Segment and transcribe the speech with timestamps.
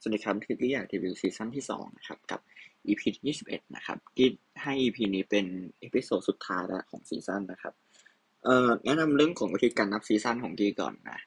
[0.00, 2.40] สวัสดีครับที่กี้อยากรีวิวซีซั่นที่สองนะครับกับ
[2.86, 4.30] EP ที่ยี่สิบเอ็ดนะครับกี้
[4.62, 5.46] ให้ EP นี้เป็น
[5.80, 7.74] episode สุดท้ายแล้วของซีซั่นนะครับ
[8.44, 11.18] เอ่อแนะนำเรื่องของวิธีการนับซีซั่นของกี้ก่อนนะ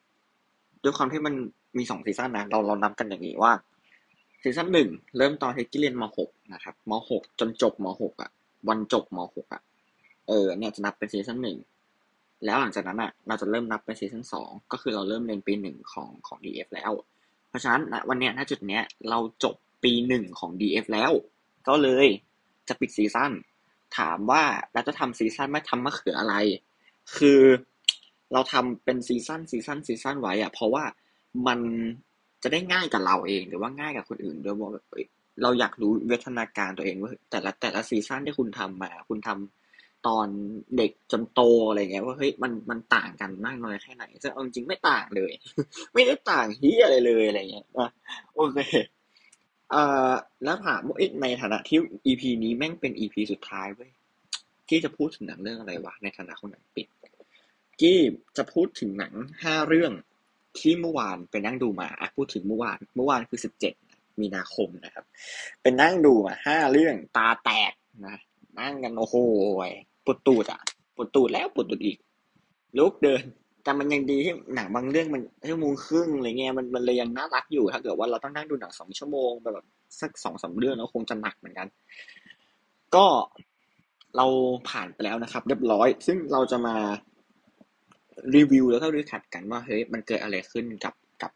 [0.83, 1.33] ด้วยความที่มัน
[1.77, 3.51] มีสองซีซั่นนะเราเรานับกันอย่างนี้ว่า
[4.41, 8.31] ซีซั่นหนึ่งเริ่มตอนที่กี้เรียนมหกนะครับมหกจนจบมหกอะ
[8.69, 9.61] วันจบมหกอะ
[10.27, 11.57] เออเนี่ยจะนับเป็นซีซั่นหนึ่ง
[12.45, 16.93] แล้วหลังจากนั้นอะเราจะเริ่มนับเป็นซีซั่นสองก็คือเราเริ่มเรียนปีหนึ่งของของ DF แล้ว
[17.51, 21.11] เพราะฉะนั้นวันนี้ณจุดเนี้ยเราจบปีหนึ่งของ DF แล้ว
[21.67, 22.07] ก็เลย
[22.67, 23.31] จะปิดซีซั่น
[23.97, 24.43] ถามว่า
[24.73, 26.35] เราจะทำซีซั่นไปทำมะเขืออะไร
[27.17, 27.41] คือ
[28.33, 30.83] เราทำเป็นซีซั่นซีซั่นซีซั่นไว้อะเพราะว่า
[31.47, 31.59] มัน
[32.43, 34.69] จะได้ง่ายกับเราเองหรือว่าง่ายกับคนอื่นด้วยว่า
[35.41, 39.60] เราอยากรู้วิวัฒนาการตัวเองว่าแต่ละแต่ละซีซั่นที่คุณทำมา คุณทำ
[40.07, 40.27] ตอน
[40.77, 45.31] เด็กจนโตอะไรเงี้ยว่าเฮ้ยมันมันต่างกันมากน้อยแค่ไหนซึ่งเอาจริงไม่ต่างเลย
[45.93, 47.89] ไม่ได้ต่างเฮียอะไรเลยอะไรเงี้ยนะ
[48.35, 48.59] โอเค
[49.71, 50.11] เอ่อ
[50.43, 51.77] แล้วถามว่าในฐานะที่
[52.07, 53.91] EP นี้แม่งเป็น EP สุดท้ายเว้ย
[54.67, 56.87] กี้จะพูดถึงหนังเรื่องอะไรวะในฐานะคนหนังปิด
[57.81, 57.99] กี้
[58.37, 59.93] จะพูดถึงหนังห้าเรื่อง
[60.59, 63.73] ที่เมื่อวานไปนั่งดูมาอะพูดถึงเมื่อวาน เมื่อวานคือสิบเจ็ด
[64.21, 65.05] มีนาคมนะครับ
[65.61, 67.73] เป็นนั่งดูมาห้าเรื่องตาแตก
[68.07, 68.17] นะ
[68.59, 69.15] นั่งกันโอ้โห
[70.05, 70.59] ปวดตูดอะ
[70.95, 71.97] ปวดตูดแล้วปวดตูดอีก
[72.77, 73.23] ลุกเดิน
[73.63, 79.65] แต่มันยังดีที่หนังบางเรื่องมันชั่วโมงครึ่งอะไรเงี้ยมันมันเลยยังน่ารักอยู่ถ้าเกิดว่าเราต้องนั่งดูหนังสองชั่วโมงแบบ
[79.99, 81.67] สักสองสาเรื่องแล้วคงจะหนักเหมือนกัน
[82.95, 83.05] ก็
[84.17, 84.25] เรา
[84.69, 86.75] ผ่านไปแล้วนะครับ เรียบร้อย ซึ่งเราจะมา
[88.35, 91.31] รีวิวแล้วก็รีแคปกันว่าเฮ้ยมันเกิดอะไรขึ้นกับกับ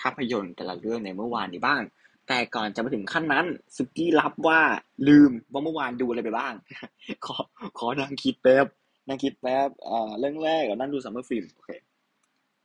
[0.00, 1.82] ภาพยนตร์แต่ละเรื่องในเมื่อวานนี้บ้าง
[2.28, 3.46] แต่ก่อนจะมาถึงขั้นนั้น
[3.76, 4.60] สุกี้รับว่า
[5.08, 6.54] ลืมว่าเมื่อวานดูอะไรไปบ้าง
[7.26, 7.36] ขอ
[7.78, 8.66] ขอนั่งคิดแป๊บ
[9.08, 11.70] นั่งคิดแป๊บเอ่อเรื่องแรกก็นั่งดู Summer Film โอเค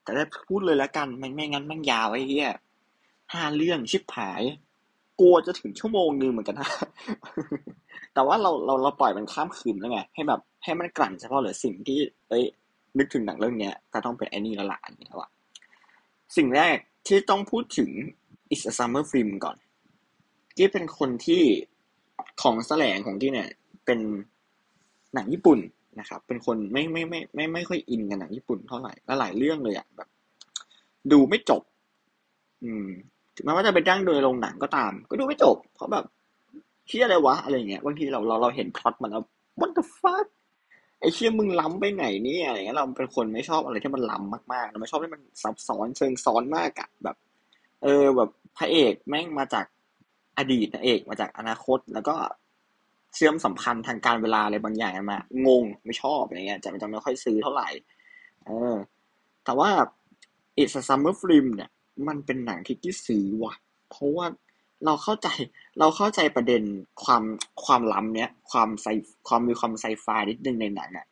[0.04, 2.52] แต่ได้พูดเลยแล้วกันมันไม่งั้นมันยาวไอ้เหี้ย
[3.34, 4.44] ห้าเรื่องชิบหาย
[5.20, 6.70] กลัวจะถึงชั่วโมงนึงเหมือนกันนะ
[8.14, 12.00] แต่ว่าเราเราเราปล่อยมันข้ามคืนแล้วไงให้แบบ ให้มันกลั่นเฉพาะเหลือสิ่งที่
[12.30, 12.44] เอ้ย
[12.98, 15.30] นึกถึงหนังเรื่องเนี้ยก็ต้องเป็นไอ้นี่ละละอันนี้แล้วอะ
[16.38, 17.90] สิ่งแรกที่ต้องพูดถึง
[18.54, 19.58] is a summer film ก่อน
[20.58, 21.44] ที่เป็นคนที่
[22.42, 23.48] ของแสลงของที่เนี่ย
[23.86, 24.00] เป็น
[25.14, 25.60] หนังญี่ปุ่น
[26.00, 30.10] นะครับ เป็นคนไม่ไม่ไม่ไม่ไม่ค่อยอินกับหนังญี่ปุ่นเท่าไหร่และหลายเรื่องเลยอะแบบ
[31.12, 31.62] ดูไม่จบ
[32.64, 32.88] อืม
[33.36, 36.06] ถึงแม้ว่าจะไปดั้งโดยโรงหนังก็ตาม ก็ดูไม่จบ เพราะแบบ
[36.88, 39.24] เชี่ยอะไรวะอะไรเงี้ยบางทีเราเราเราเห็นพล็อตมันแล้ว
[39.60, 40.28] what the fuck
[41.00, 47.18] ไอ้เชี่ยมึงล้ำไปไหนนี่อะไรเงี้ยเราเป็นคนไม่ชอบอะไรที่มันล้ำมากๆเราไม่ชอบให้มันซับซ้อนเชิงซ้อนมากอะแบบ
[47.84, 49.66] เออแบบพระเอกแม่งมาจาก
[50.38, 52.16] อดีตนางเอกมาจากอนาคต แล้วก็
[53.16, 57.70] เชื่อมสัมพันธ์ทางการเวลาอะไรบางอย่างมางงไม่ชอบอะไรเงี้ยจะจะไม่ค่อยซื้อเท่าไหร่
[58.46, 58.76] เออ
[59.46, 59.70] แต่ว่า
[60.62, 61.70] It's a Summer Film เนี่ย
[62.08, 63.54] มันเป็นหนังที่กี้ซื้อว่ะ
[63.90, 64.26] เพราะว่า
[64.86, 65.28] เราเข้าใจ
[65.80, 66.64] เราเข้าใจประเด็น
[67.04, 67.24] ความ
[67.66, 68.88] ความล้ำเนี้ยความไซ
[69.28, 71.06] ความมีความไซไฟนิดนึงในหนังอะ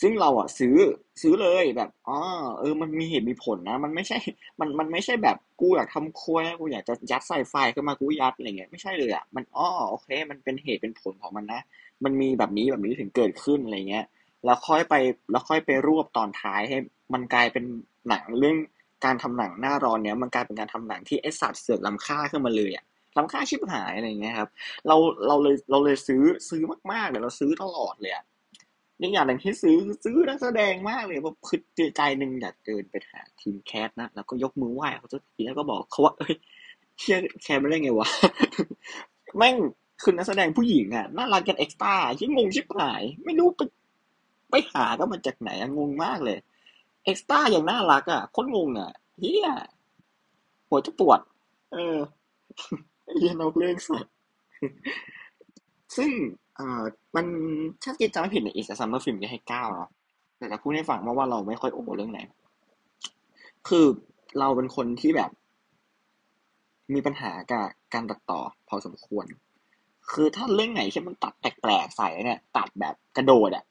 [0.00, 0.76] ซึ่งเราอะซื้อ
[1.22, 2.18] ซื้อเลยแบบอ๋อ
[2.60, 4.18] เออ มันมีเหตุมีผลนะ มันไม่ใช่
[4.60, 11.60] มันมันไม่ใช่แบบกูอยากทำครัวกูอยากจะยัดไซไฟขึ้นมากูยัดอะไรเงี้ยไม่ใช่เลยอะมันอ๋อโอเค มันเป็นเหตุเป็นผลของมันนะ
[12.04, 14.04] มันมีแบบนี้แบบนี้ถึงเกิดขึ้นอะไรเงี้ย
[14.44, 14.94] แล้วค่อยไป
[15.30, 16.78] แล้วค่อยไปรวบตอนท้ายให้
[17.14, 17.64] มันกลายเป็น
[18.08, 18.56] หนังเรื่อง
[19.04, 22.84] การทำหนังหน้าร้อนเนี้ยมันกลายเป็นการทำหนังที่ไอสัตว์เสือกล้ำค่าขึ้นมาเลยอะ
[23.16, 24.48] ล้ำค่าชิบหายอะไรเงี้ยครับ
[24.86, 24.96] เรา
[25.26, 28.24] เราเลยเราเลยซื้อซื้อมากๆเลยเราซื้อตลอดเลยอะ
[29.02, 31.60] ยังอย่างหนึ่งที่ซื้อซื้อนักแสดงมากเลยว่าคือ
[31.96, 36.34] ใจหนึ่งอยากเดินไปหาทีม cast นะแล้วก็ยกมือไหว้เขาสักทีแล้วก็บอกเขาว่าเอ้ย
[36.98, 38.08] เชี่ย cast ไม่ได้ไงวะ
[39.38, 39.56] แม่ง
[40.02, 43.60] คือนักแสดงผู้หญิงอะน่ารักกันเอ็กซ์ต้าชิงงชิบหาย ไม่รู้ไป
[44.50, 46.38] ไปหากันมาจากไหนงงมากเลย
[47.04, 48.90] เอ็กซ์ต้าอย่างน่ารักอะคนงงอะ
[49.20, 49.48] เหี้ย
[50.68, 51.20] หัวจะปวด
[51.72, 51.96] เออ
[53.18, 54.14] เรียนอาเรื่องสัตว์
[55.96, 56.10] ซึ่ง
[56.56, 56.82] เอ่อ
[57.16, 57.26] มัน
[57.82, 59.90] ถ้ากินจำไม่ผิดในอีสซัมเมอร์ฟิล์มจะให้เก้าเนาะ
[60.38, 62.20] แต่จะพูดให้ฟังว่าว่าเราไม่ค่อยโอ้เรื่องไหน
[63.68, 63.86] คือ
[64.38, 65.30] เราเป็นคนที่แบบ
[66.94, 67.64] มีปัญหากับ
[67.94, 69.26] การตัดต่อพอสมควร
[70.12, 73.64] คือถ้าเรื่องไหนที่มันตัดแปลกๆใส่เนี่ย ตัดแบบกระโดดอะ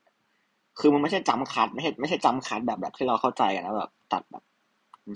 [0.79, 4.43] คือมันไม่ใช่จำคัดไม่ใช่ไม่ใช่จำคัดแบบแบบที่เราเข้าใจกันนะแบบ ตัดแบบ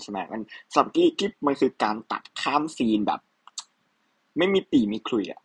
[0.02, 0.42] ใช่ไหมมัน
[0.74, 3.20] สับกี้กิ๊บมันคือการตัดข้ามซีนแบบ
[4.38, 5.40] ไม่มีปี่มีขลุ่ยอะ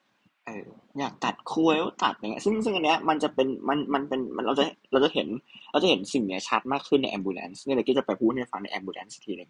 [0.45, 0.67] เออ
[0.99, 5.27] อยากตัดคุยตัดอย่างเงี้ยซึ่งซึ่งอันเนี้ยมันจะเป็นมันมันเป็นมันเราจะเราจะเห็น
[5.71, 9.49] เราจะเห็นสิ่งเนี้ยชัดมากขึ้นใน Ambulance เนี่ยเดี๋ยวกี้จะไปพูดให้ฟังใน Ambulance ทีนึง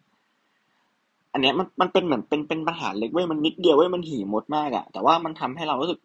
[1.34, 6.00] อันเนี้ยมันมันเป็นเหมือนเป็นเป็นปัญหาเล็กเว้ยมันนิดเดียวเว้ยมันหีมดมากอะแต่ว่ามันทำให้เรารู้สึก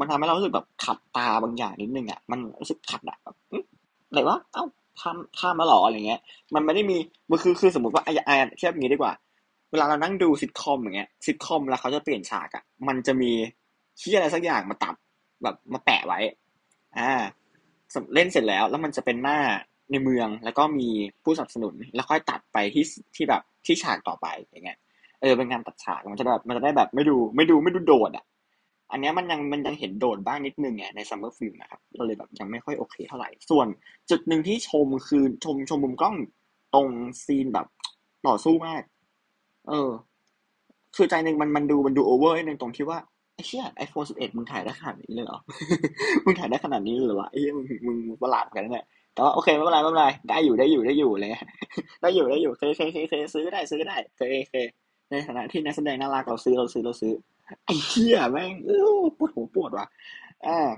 [0.00, 3.36] มันทำให้เรารู้สึกแบบขัดตาบางอย่างนิดนึงอะมันรู้สึกขัดอะแบบ
[4.08, 4.64] อะไรวะเอ้า
[5.00, 6.20] ข้ามข้ามมาหรออะไรเงี้ย
[6.54, 6.96] มันไม่ได้มี
[7.30, 9.12] มันคือคือสมมติว่าไอ้ไอ้เทียบงี้ดีกว่า
[9.70, 13.32] เวลาเรานั่งดูซิทคอมอย่างเงี้ยซิทคอมแล้วเขาจะเปลี่ยนฉากอะมันจะมี
[14.00, 14.94] ที่อะไรสักอย่างมาตัด
[15.42, 16.18] แบบมาแปะไว้
[16.98, 17.10] อ่า
[18.14, 19.38] เล่นเสร็จแล้ว แล้วมันจะเป็นหน้า
[19.90, 20.88] ในเมืองแล้วก็มี
[21.22, 22.84] ผู้สนับสนุน แล้วค่อยตัดไปที่
[23.16, 24.78] ที่แบบที่ฉากต่อไปอย่างเงี้ย
[25.20, 28.24] เออเป็นการตัดฉากมันจะแบบมันจะได้แบบไม่ดูไม่ดูไม่ดูโดดอะ
[28.90, 33.66] อันนี้มันยังมันยังเห็นโดดบ้างนิดนึงไงใน Summer Film นะครับเราเลยแบบยังไม่ค่อยโอเคเท่าไหร่ ส่วน
[34.10, 36.16] จุดหนึ่งที่ชมคือชมชมมุมกล้อง
[36.74, 36.88] ตรง
[37.24, 37.66] ซีนแบบ
[38.26, 38.82] ต่อสู้มาก
[39.68, 39.90] เออ
[40.96, 42.98] คือใจหนึ่งมันมันดูมันดูโอเวอร์นึงตรงที่ว่า
[43.34, 45.38] ไอ้เชี่ยไอโฟนสิบเอ็ดมึงถ่ายได้ขนาดนี้เลยเหรอ
[46.24, 51.30] มึงถ่ายได้ขนาดนี้เลยเหรอวะไอ้เหี้ยมึงมึงประหลาดกันเนี่ยแต่ว่าโอเคไม่เป็นไรไม่เป็นไรได้อยู่ได้อยู่ได้อยู่เลย
[52.02, 54.66] ได้อยู่ได้อยู่เคยเคยเคยเคยซื้อได้ซื้อได้เคยเคย
[55.10, 57.12] ในฐานะที่นักแสดงน่ารักเราซื้อเราซื้อเราซื้อ
[57.66, 58.52] ไอ้เหี้ยแม่ง
[59.18, 59.86] ปวดหัวปวดว่ะ
[60.46, 60.68] อ่า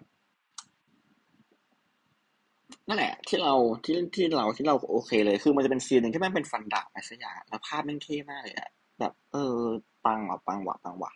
[2.88, 3.55] นั่นแหละ ที่เรา
[3.85, 8.70] ที่ที่เราที่เราโอเคเลยคือมันจะเป็นซีนหนึ่งที่แม่งเป็นฟันดาบอะไรสักอย่างแล้วภาพแม่งเท่มากเลยอะ
[9.00, 9.56] แบบ เออ
[10.05, 11.12] ปังว่ะปังว่ะปังว่ะ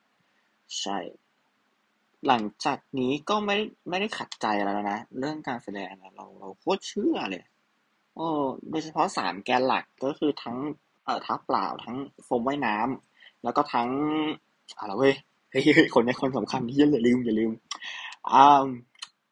[0.81, 0.99] ใช่
[2.27, 3.57] หลังจากนี้ก็ไม่
[3.89, 7.45] ไม่ได้ขัดใจอะไรแล้วนะ เรื่องการแสดงเราเราโคตรเชื่อเลย
[8.15, 8.27] โอ้
[8.71, 10.57] โดยเฉพาะสามแกนหลักก็คือทั้ง
[11.05, 13.89] เอ่อทับเปล่าทั้งโฟมว่ายน้ำแล้วก็ทั้ง
[14.79, 15.15] อะไรเว้ย
[15.51, 15.63] เฮ้ย
[15.95, 17.51] คนในคนสำคัญที่อย่าลืมอย่าลืม
[18.33, 18.65] อ้าว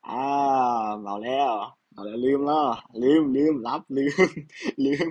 [0.08, 0.26] อ้า
[0.90, 1.50] วเอาแล้ว
[1.93, 2.64] เอาแล้วลืมแล้ว
[3.02, 4.29] ลืมลืมรับลืม
[4.85, 5.08] ลืม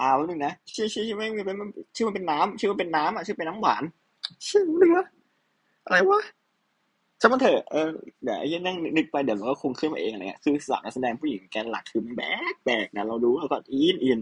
[0.00, 1.56] อ่าวนึงนะชื่อชื่อชื่อไม่เป็น
[1.96, 3.84] ชื่อมันเป็นน้ำชื่อมันเป็นน้ำอะชื่อเป็นน้ำหวาน
[4.48, 4.98] ชื่อเรือ
[5.84, 6.20] อะไรวะ
[7.20, 7.88] ช่างมันเถอะเออ
[8.22, 12.22] เดี๋ยวไอ้ยังนั่งนึกไปเดี๋ยวมันก็คงขึ้นมาเองอะไรเงี้ยคือสาวนักแสดงผู้หญิงแกนหลักคือแบ
[12.52, 14.20] กแบกนะเราดูแล้วก็อินอิน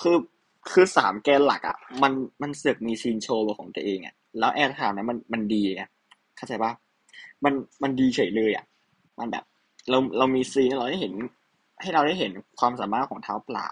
[0.00, 0.16] คือ
[0.72, 2.12] คือสามแกนหลักอะ มัน
[2.42, 5.82] มันเสือกมีซีนโชว์ของตัวเองอะแล้ว airtime นั้นมันมันดีไง
[6.36, 6.72] เข้าใจปะ
[7.44, 8.64] มันมันดีเฉยเลยอะ
[9.18, 9.44] มันแบบ
[9.90, 11.12] เราเรามีซีนเราได้เห็น
[11.80, 13.68] ให้เราได้เห็นความสามารถของเท้าเปล่า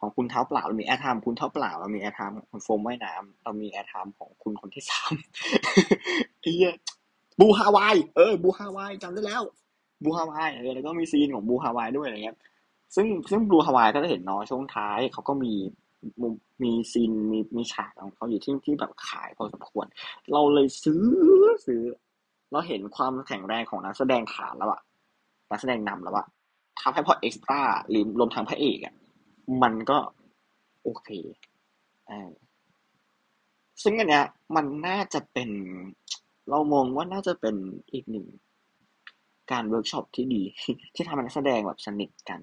[0.00, 5.12] ของคุณเท้าเปล่าเรามี airtime คุณเท้าเปล่าเรามี airtime ของคุณโฟมว่ายน้ำเรามี airtime ของคุณคนที่สาม
[6.42, 6.72] เฮีย
[7.40, 9.42] บูฮาวายเออบูฮาวายจำได้แล้ว
[10.04, 12.36] บูฮาวายเออแล้วก็มีซีนของบูฮาวายด้วยอะไรเงี้ย
[12.94, 15.52] ซึ่งซึ่งบูฮาวายก็จะเห็นน้อยช่วงท้ายเขาก็มี
[16.62, 19.86] มีซีนมีมีฉากของเขาอยู่ที่ที่แบบขายพอสมควร
[20.32, 21.04] เราเลยซื้อ
[21.66, 21.82] ซื้อ
[22.52, 24.80] เราเห็นความแข็งแรงของนักแสดงฐาแล้วอะ
[25.50, 26.26] นักแสดงนำแล้วอะ
[26.80, 28.94] ทำให้พอเอ็กซ์ตร้าหรือรวมทั้งพระเอกอะ
[29.62, 29.98] มันก็
[30.82, 31.08] โอเค
[32.10, 32.12] อ
[33.82, 34.26] ซึ่งอันเนี้ย
[34.56, 35.50] มันน่าจะเป็น
[36.50, 37.54] เรามองว่าน่าจะเป็น
[37.92, 38.26] อีกหนึ่ง
[39.52, 40.42] การเวิร์กช็อปที่ดี
[40.94, 42.40] ที่ทำให้นักแสดงแบบสนิทกัน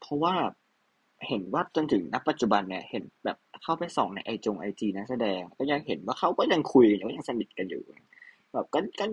[0.00, 0.34] เพราะว่า
[1.28, 7.82] เห็นว่าจนถึงณปัจจุบันเนี่ย เห็นแบบเข้าไปส่องในไอจงไอจีนักแสดง ก็ยังเห็นว่าเขาก็ยังคุยกันยังสนิทกันอยู่
[8.52, 9.04] แบบก็ก็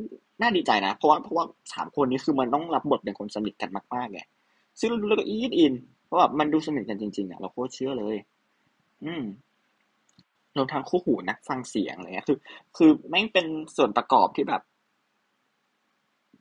[0.41, 4.21] น่าดีใจนะ เพราะว่าเพราะว่าสามคนนี้คือมันต้องรับบทเป็นคนสนิทกันมากๆไง
[4.79, 5.73] ซึ่งเราดูแล้วก็อินอิน
[6.13, 8.15] อะแบบมันดูสนิทกันจริงๆอะเราโคตรเชื่อเลย
[9.05, 9.23] อืม
[10.55, 12.37] เราทางคู่หูนักฟังเสียงอะไรเงี้ยคือ
[12.77, 13.45] คือแม่งเป็น
[13.75, 14.61] ส่วนประกอบที่แบบ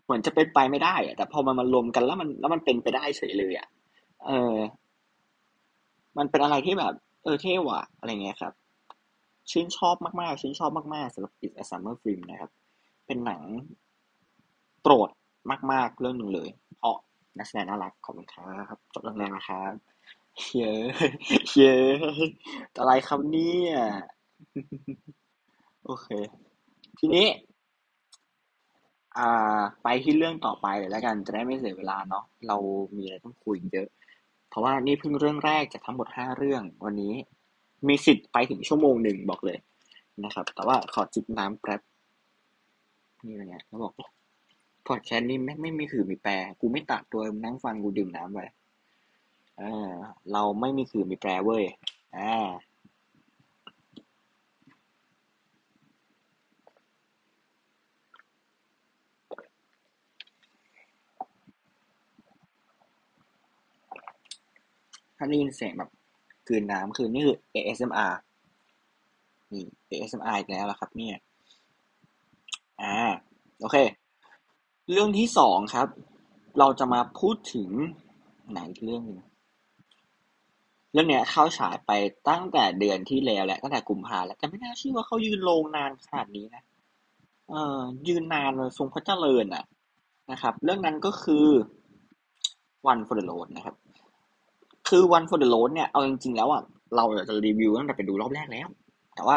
[0.05, 3.69] เหมือนจะเป็นไปไม่ได้อะแต่พอมันมารวมกันแล้วมันแล้วมันเป็นไปได้เฉยเลยอะ
[4.27, 4.57] เออ
[6.19, 6.95] มันเป็นอะไรที่แบบ
[7.25, 8.53] เออเท่ว่ะอะไรเงี้ยครับ
[9.51, 12.51] ชื่นชอบมากๆชื่นชอบมากๆสำหรับ It's a Summer Film นะครับ
[13.07, 13.41] เป็นหนัง
[14.83, 15.09] โปรด
[15.73, 16.49] มาก ๆ เรื่องหนึ่งเลย
[16.79, 16.97] เพราะ
[17.39, 19.73] นักแสดงน่ารักขอบคุณครับ จบแรงๆนะครับ
[20.41, 20.83] เยอะ
[21.57, 21.99] เยอะ
[22.79, 23.73] อะไรครับเนี่ย
[25.85, 26.09] โอเค
[26.99, 27.27] ทีนี้
[29.19, 32.57] อ่า ไปที่เรื่องต่อไปเลยแล้วกันจะได้ไม่เสียเวลาเนาะเรา
[32.97, 33.89] มีอะไรต้องคุยเยอะ
[34.49, 37.15] เพราะว่านี่เพิ่งเรื่องแรกจากทั้งหมดห้าเรื่องวันนี้
[37.89, 39.59] มีสิทธิ์ไปถึงชั่วโมงหนึ่งบอกเลย
[40.25, 41.81] นะครับ แต่ว่าขอจิบน้ำแป๊บ
[43.25, 43.93] นี่อะไรเงี้ยแล้วบอก
[44.87, 48.41] พอดแคสต์นี่ไม่ไม่มีคือมีแปลกูไม่ตัดตัวนั่งฟังกูดื่มน้ำไป
[49.63, 49.93] อ่า
[50.33, 51.65] เราไม่มีคือมีแปลเว้ย
[52.17, 52.33] อ่า
[65.17, 65.91] ถ้าได้ยินเสียงแบบ
[66.47, 68.15] คืนน้ำคือนี่คือ ASMR
[69.53, 71.17] นี่ ASMR อีกแล้วล่ะครับ เนี่ย
[72.81, 72.97] อ่า
[73.61, 73.77] โอเค
[74.91, 75.89] เรื่องที่สองครับ
[76.59, 77.71] เราจะมาพูดถึง
[78.51, 79.21] ไหนเรื่องนึง
[80.93, 81.91] เรื่องเนี้ยเข้าฉายไป
[82.29, 86.63] ตั้งแต่เดือนที่แล้วแหละ ตั้งแต่กุมภาแล้ว แต่ไม่น่าเชื่อว่าเขายืนโรงนานขนาดนี้นะ
[87.51, 89.65] เออยืนนานเลยทรงพระเจริญอะ
[90.33, 91.47] นะครับ เรื่องนั้นก็คือ
[92.93, 93.75] One for the Road นะครับ
[94.89, 96.63] คือ One for the Road เนี่ย เอาจริงๆแล้วอะ
[96.97, 98.69] เราจะรีวิวตั้งแต่ไปดูรอบแรกแล้ว
[99.15, 99.37] แต่ว่า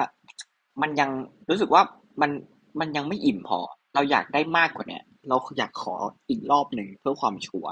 [0.82, 1.10] มันยัง
[1.50, 1.82] รู้สึกว่า
[2.22, 2.32] มัน
[2.80, 3.60] มันยังไม่อิ่มพอ
[3.96, 5.94] เราอยากได้มากกว่าเนี้ยเราอยากขอ
[6.30, 7.72] อีกรอบหนึ่งเพื่อความชัวร์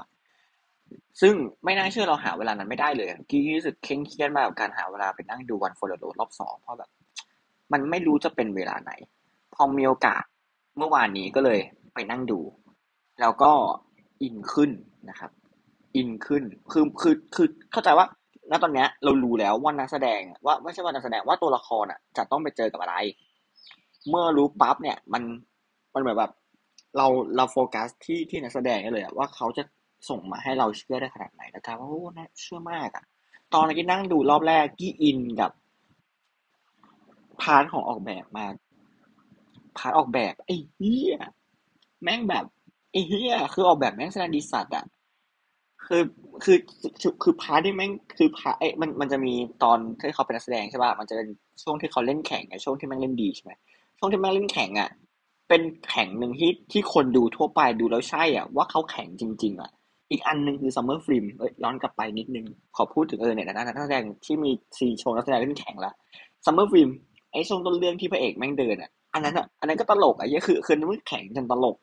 [1.22, 1.34] ซึ่ง
[1.64, 6.90] ไม่น่าเชื่อเราหาเวลานั้นไม่ได้เลยกี้รู้สึกเคร่งเครียดมากกับการหาเวลาไปนั่งดูวันโฟลโดรอบสองเพราะแบบ
[7.74, 8.92] มันไม่รู้จะเป็นเวลาไหน
[9.56, 10.24] พอมีโอกาส
[10.78, 11.60] เมื่อวานนี้ก็เลย
[11.94, 12.40] ไปนั่งดู
[13.22, 13.52] แล้วก็
[14.22, 14.72] อินขึ้น
[15.10, 15.32] นะครับ
[15.96, 18.06] อินขึ้นคือคือคือเข้าใจว่า
[18.52, 22.96] ณตอนเนี้ยเรารู้แล้วว่านักแสดงว่าไม่ใช่ว่านักแสดงว่าตัวละครอะ จะต้องไปเจอกับอะไร
[24.10, 25.24] เมื่อรู้ปั๊บเนี่ย มัน
[25.94, 26.32] มันเหมือนแบบ
[26.98, 29.64] เราเราโฟกัสที่ที่นักแสดงเลยอะว่าเขาจะ
[30.10, 33.04] ส่งมาให้เราเชื่อได้ขนาดไหนนะครับว่าโอ้น่าเชื่อมากอะ
[33.54, 35.52] ตอนที่นั่งดูรอบแรกกี้อินกับ
[37.42, 38.54] part ของออกแบบมาก
[39.78, 41.18] part ออกแบบไอ้เหี้ย
[42.04, 42.46] แม่งแบบ
[42.92, 44.86] ไอ้เหี้ยคือออกแบบแม่งแสดงดีสัตว์อะ
[45.88, 46.04] คือ
[46.44, 46.58] คือ
[47.24, 49.34] คือ part ที่แม่งคือ part ไอ้มันมันจะมี
[49.64, 51.28] ตอนที่เขาเป็นนักแสดงใช่ป่ะมันจะเป็น
[51.64, 53.52] ช่วงที่เขาเล่นแข็งไงช่วงที่แม่งเล่นดีใช่ไหม
[53.98, 54.90] ช่วงที่แม่งเล่นแข็งอะ
[55.50, 59.72] เป็นแข็งหนึ่งที่ที่คนดูทั่วไปดูแล้วใช่อะว่าเขาแข็งจริง ๆ อะ
[60.14, 65.94] อีกอันหนึ่งคือ Summer Film เอ้ยย้อนกลับไปนิดนึง ขอพูดถึงเออเนี่ยนะนักแสดงที่มีซีนโชว์นักแสดงเล่นแข็งละ
[66.46, 66.90] Summer Film
[67.32, 71.78] ไอ้ช่วงต้นเรื่องที่พระเอกแม่งเดินอะอันนั้นอะอันนั้นก็ตลกอะยังคือคือมันแข็งจนตลก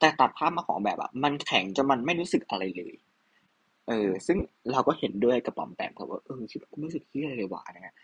[0.00, 2.94] แต่ตัดภาพมาของแบบอะมันแข่งจนมันไม่รู้สึกอะไรเลย
[3.88, 4.38] เออซึ่ง
[4.72, 7.94] เราก็เห็นด้วยกับปอมแปมครับว่าเออคิดไม่รู้สึกที่อะไรเลยว่ะนะ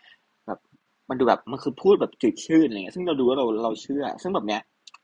[0.45, 0.59] แบบ
[1.09, 4.61] มันดูแบบมันคือพูดแบบจืดชืดอะไรเงี้ยซึ่งเราดูว่าเราเราเชื่อ ซึ่งแบบเนี้ย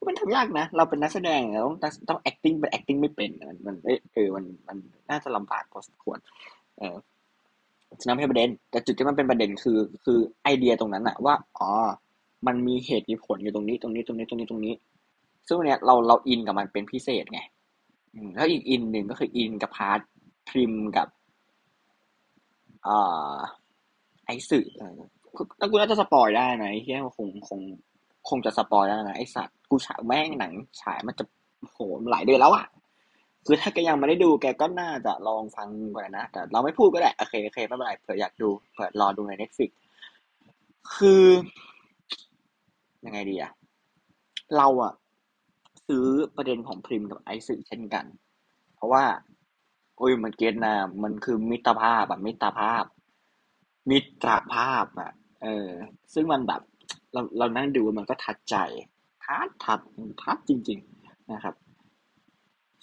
[0.07, 3.75] มันทำยากนะ เราเป็นนักแสดงเราต้องต้อง acting เป็น acting ไม่เป็น มันมัน
[4.13, 4.77] เออมันมัน
[5.09, 6.17] น่าจะลำบากพอสมควร
[6.77, 6.95] เออ
[8.01, 11.69] ฉะนั้นไม่ประเด็น แต่จุดที่มันเป็นประเด็นคือ คือไอเดียตรงนั้นอะว่าอ๋อ
[12.47, 14.73] มันมีเหตุมีผลอยู่ตรงนี้ตรงนี้ตรงนี้ตรงนี้ตรงนี้
[15.47, 17.39] ซึ่งเนี้ยเราเราอินกับมันเป็นพิเศษไง
[18.35, 19.99] แล้วอีกอินหนึ่งก็คืออินกับ part
[20.49, 21.07] พริมกับ
[22.87, 23.37] อ่า
[24.25, 24.67] ไอสื่อ
[25.57, 27.59] แล้วกูน่าจะ spoil ได้ไหมที่คงคง
[28.29, 31.23] คงจะ spoil แล้วนะไอสัตว์ กูฉายแม่งหนัง ฉายมันจะ
[31.71, 31.79] โห
[32.11, 32.65] หลายเดือนแล้วอะ
[33.45, 39.71] คือถ้าแกยังไม่ได้ดูแกก็น่าจะลองฟังก่อนนะ แต่เราไม่พูดก็ได้ โอเคโอเคไม่เป็นไรเผื่ออยากดูเผื่อรอดูใน Netflix
[40.95, 41.25] คือ
[43.05, 43.51] ยังไงดีอะ
[44.57, 44.93] เราอะ
[45.87, 48.05] ซื้อประเด็นของพริมกับไอซ์เช่นกัน
[48.75, 49.03] เพราะว่า
[49.97, 52.83] โอ้ยมันเกตนะมันคือมิตรภาพแบบมิตรภาพ
[53.89, 55.11] มิตรภาพอะ
[55.43, 55.69] เออ
[56.13, 56.61] ซึ่งมันแบบ
[57.13, 58.57] เราเรานั่งดูมันก็ทัดใจ
[59.23, 59.79] ทัดทัด
[60.21, 61.55] ทัดจริง ๆนะครับ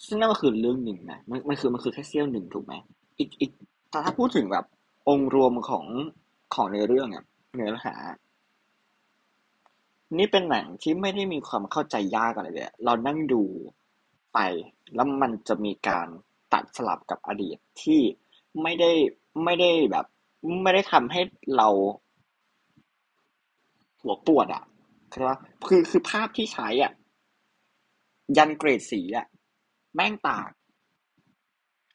[0.05, 2.73] ซึ่งนั่นก็คือเรื่องหนึ่งนะมันมันคือมันคือแค่เสี้ยวหนึ่งถูกไหม
[3.17, 3.51] อีกอีก
[3.89, 4.65] แต่ถ้าพูดถึงแบบ
[5.09, 5.85] องค์รวมของ
[6.55, 7.95] ของในเรื่องเนี่ยเนื้อหา
[10.17, 13.43] นี่เป็นหนังที่ไม่ได้มีความเข้าใจยากอะไรเลยเรานั่งดู
[14.33, 14.39] ไป
[14.95, 16.07] แล้วมันจะมีการ
[16.53, 18.01] ตัดสลับกับอดีตที่
[18.61, 18.91] ไม่ได้
[19.43, 20.05] ไม่ได้แบบ
[20.63, 21.21] ไม่ได้ทำให้
[21.57, 21.67] เรา
[24.01, 24.63] หัวปวดอะ
[25.11, 25.35] คือว่า
[25.67, 26.91] คือคือภาพที่ใช้อะ
[28.37, 29.27] ยันเกรดสีอะ
[29.95, 30.49] แม่งต่าง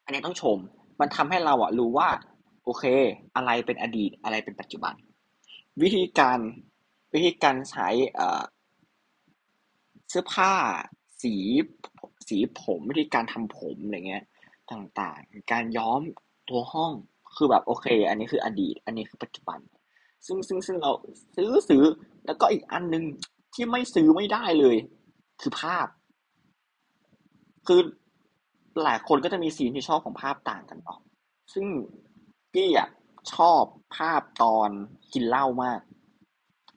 [0.05, 0.59] อันนี้ต้องชม
[1.01, 2.09] มันทำให้เราอะ รู้ว่า
[2.65, 2.85] โอเค
[3.37, 4.95] อะไรเป็นอดีตอะไรเป็นปัจจุบัน
[5.83, 6.39] วิธีการ
[7.15, 7.89] วิธีการใช้
[10.09, 10.53] เสื้อผ้า
[11.23, 11.35] สี
[12.29, 14.25] สีผมวิธีการทำผมอะไรเงี้ย
[14.73, 16.01] ต่างๆ การย้อม
[16.49, 16.93] ตัวห้อง
[17.37, 19.59] คือแบบโอเค อันนี้คืออดีต อันนี้คือปัจจุบัน
[20.27, 20.91] ซึ่งซึ่งซึ่งเรา
[21.37, 21.83] ซื้อซื้อ
[22.27, 23.05] แล้วก็อีกอันหนึ่ง
[23.55, 24.77] ที่ไม่ซื้อไม่ได้เลย
[25.41, 25.87] คือภาพ
[27.67, 27.81] คือ
[28.85, 30.99] หลายคนก็จะมีสีที่ชอบของภาพต่างกันเนาะ
[31.53, 31.67] ซึ่ง
[32.55, 32.89] กี้อะ
[33.35, 33.63] ชอบ
[33.97, 34.71] ภาพตอน
[35.13, 35.81] กินเหล้ามาก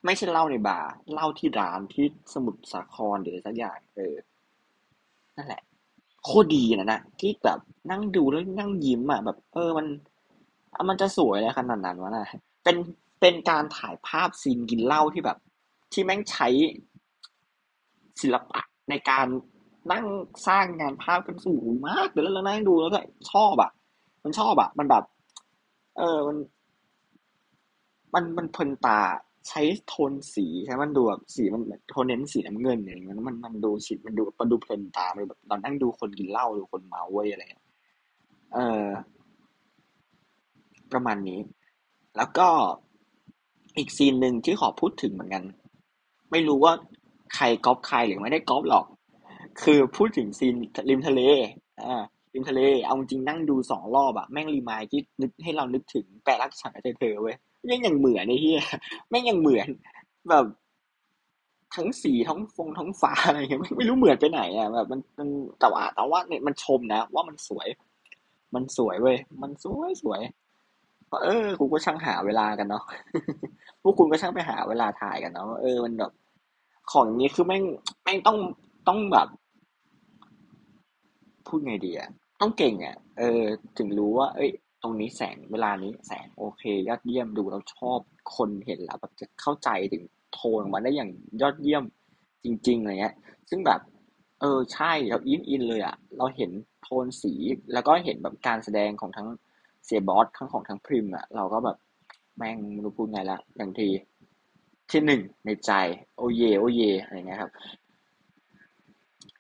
[0.06, 4.16] ไม่ใช่เหล้าในบาร์เหล้าที่ร้านที่สมุทรสาครหรือสักอย่างเออ
[5.38, 5.62] นั่นแหละ
[6.24, 7.60] โคตรดีนะนะที่แบบ
[7.92, 9.88] นั่งดูแล้วนั่งยิ้มอะแบบ เออมัน
[10.90, 12.26] มันจะสวยอะไรขนาดนั้นวะนะ
[12.64, 12.76] เป็น
[13.20, 15.38] เป็นการถ่ายภาพซีนกินเหล้าที่แบบ
[15.94, 16.48] ที่แม่งใช้
[18.22, 19.28] ศิลปะในการ
[19.92, 20.06] นั่ง
[20.48, 23.00] สร้างงานภาพกันสูงมากเดี๋ยวเรานั่งดูแล้วก็
[23.32, 23.72] ชอบอะ
[24.24, 25.04] มันชอบอะ มันแบบ
[25.98, 26.38] เออมัน
[28.14, 29.00] มันมันเพลินตา
[29.50, 37.44] ใช้โทนสีใช่มันดูแบบสีมันโทนเน้นสีน้ำเงินอย่างเงี้ยมันมันดูสีมันดูมันดูเพลินตามันแบบตอนนั่งดูคนกินเหล้าดูคนเมาเว้ยอะไร
[38.54, 38.88] เออ
[40.92, 41.40] ประมาณนี้
[42.18, 42.48] แล้วก็
[43.80, 45.44] อีกซีนหนึ่งที่ขอพูดถึงเหมือนกัน
[46.32, 46.74] ไม่รู้ว่า
[47.36, 48.86] ใครก๊อปใครหรือไม่ได้ก๊อปหรอก
[49.64, 50.56] คือพูดถึงซีน
[50.90, 51.22] ริมทะเล
[51.86, 58.64] อ่าริมทะเล เอาจริงนั่งดูสองรอบอะแม่งรีมายที่นึกให้เรานึกถึงแปลรักฉันกับเธอเว้ยแม่งยังเหมือนไอ้เหี้ย
[59.10, 59.68] แม่งยังเหมือน
[60.30, 60.46] แบบ
[61.76, 67.68] ทั้งสีทั้งฟงทั้งฟ้าอะไรเงี้ยไม่รู้เหมือนไปไหนอะแบบ มันมันแต่ว่าแต่ว่าเนี่ยมันชมนะ ว่ามันสวย
[68.56, 70.22] มันสวยเว้ยมันสวยสวย
[71.24, 72.84] เออกูก็ช่างหาเวลากันเนาะ
[73.82, 76.12] พวกคุณก็ช่างไปหาเวลาถ่ายกันเนาะเออมันแบบ
[76.92, 77.64] ของนี้คือแม่ง
[78.04, 78.38] แม่งต้อง
[78.88, 79.28] ต้องแบบ
[81.48, 82.10] พูดไงดีอะ
[82.42, 83.42] ต้องเก่งอะเออ
[83.78, 84.52] ถึงรู้ว่า เอ้ย
[84.82, 88.00] ตรงนี้แสงเวลานี้แสงโอเค ยอดเยี่ยมดูเราชอบ
[88.36, 91.12] คนเห็นแล้วแบบจะเข้าใจถึงโทนมาได้อย่าง
[91.42, 91.84] ยอดเยี่ยม
[92.44, 93.16] จริงๆอะไรเงี้ย
[93.50, 93.80] ซึ่งแบบ
[94.42, 96.52] เออใช่เราอินอินเลยอะเราเห็น
[96.84, 97.34] โทนสี
[97.74, 99.28] แล้วก็เห็นแบบการแสดงของทั้ง
[99.90, 101.78] เสียบอสทั้งของทั้งพริมอะเราก็แบบ
[102.38, 103.90] แม่งรู้พูดไงละบางที
[104.92, 105.72] ที่หนึ่งในใจ
[106.18, 107.52] โอเย โอเยอะไรเงี้ยครับ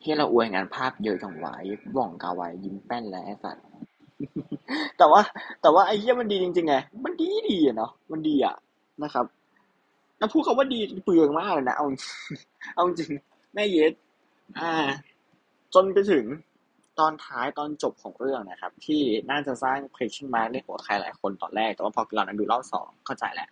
[0.03, 1.63] ที่เราอวยงานภาพเยอะจังหวาย
[1.95, 3.65] ว่องกาไวยิ้มแป้นแล้วไอ้สัตว์
[4.97, 5.21] แต่ว่า
[5.61, 8.55] แต่ว่าไอ้เหี้ยมันดีจริงๆไงมันดีดีอะเนาะมันดีอะ
[9.03, 9.25] นะครับ
[10.17, 11.85] แล้วพูดคาว่าดีเปลืองมากเลยนะเอา
[12.75, 13.11] เอาจริง
[13.53, 13.93] แม่เย็ด
[14.59, 14.71] อ่า
[15.73, 16.25] จนไปถึง
[16.99, 23.49] ตอนท้ายตอนจบของเรื่องนะครับ ที่น่าจะสร้าง question mark ในหัวใครหลายคนตอนแรก แต่ว่าพอเรานั้นดูรอบสองเข้าใจแล้ว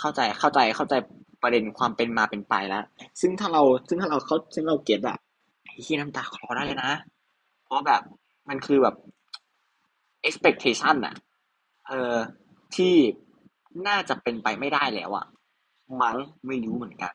[0.00, 0.94] เข้าใจเข้าใจเข้าใจ
[1.42, 2.84] ประเด็นความเป็นมาเป็นไปแล้ว
[3.20, 5.18] ซึ่งถ้าเราซึ่งถ้าเราเขาซึ่งเราเก็ตอะ
[5.64, 6.92] ไอ้ที่น้ำตาคลอได้เลยนะ
[7.64, 8.02] เพราะแบบ
[8.48, 8.94] มันคือแบบ
[10.28, 11.14] expectation อะ
[11.88, 12.16] เออ
[12.74, 12.94] ที่
[13.88, 15.26] น่าจะเป็นไปไม่ได้แล้วอะ
[16.02, 16.16] มั้ง
[16.46, 17.12] ไม่รู้เหมือนกัน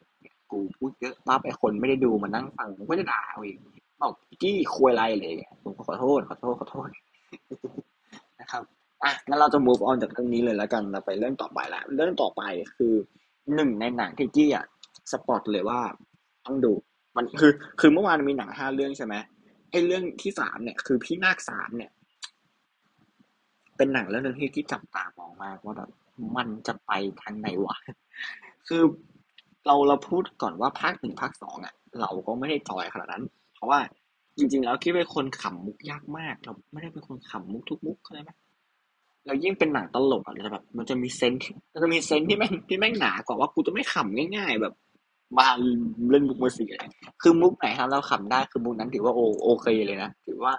[0.51, 3.57] กูพูดเยอะปั๊บไอ้คนไม่ได้ดูมานั่งฟังไม่ได้ด่าเอาเอง
[4.01, 6.89] บอกจี้คุยอะไรเลยผมขอโทษขอโทษขอโทษ
[8.39, 8.63] นะครับ
[9.03, 12.41] อะงั้นเราจะ move on จากเรื่องนี้เลยแล้วกันเราไปเรื่องต่อไปละเรื่องต่อไป
[12.75, 12.93] คือ
[13.55, 14.65] หนึ่งในหนังที่จี้อะ
[15.11, 15.79] สปอร์ตเลยว่า
[16.45, 16.73] ต้องดู
[17.17, 19.15] มันคือ คือเมื่อวานมีหนังห้าเรื่องใช่ไหม
[19.71, 21.91] ไอ้เรื่องที่สามเนี่ยคือพี่นาคสามเนี่ย
[23.77, 25.89] เป็นหนังเรื่องนึงที่ที่จับตามองมากว่าแบบ
[26.37, 27.75] มันจะไปทางไหนวะ
[28.67, 28.81] คือ
[29.67, 33.23] เราเราพูดก่อนว่าภาคหนึ่งภาคสองอะ เราก็ไม่ได้จอยขนาดนั้น
[33.57, 33.79] เพราะว่า
[34.37, 38.31] จริง ๆ แล้วคิดเป็นคนขำมุกยากมาก เราไม่ได้เป็นคนขำมุกทุกมุกเข้าใจไหม
[39.25, 44.73] เรายิ่งเป็นหนังตลกอะเราจะแบบ มันจะมีเซนส์มันจะมีเซนส์ที่แม่งที่แม่งหนากว่าว่ากูจะไม่ขำง่าย ๆ แบบ
[45.37, 45.47] มา
[46.11, 46.83] เล่นมุกมาสีอะไร
[47.21, 50.53] คือมุกไหนครับเราขำได้คือมุกนั้นถือว่าโอโอเคเลยนะถือว่า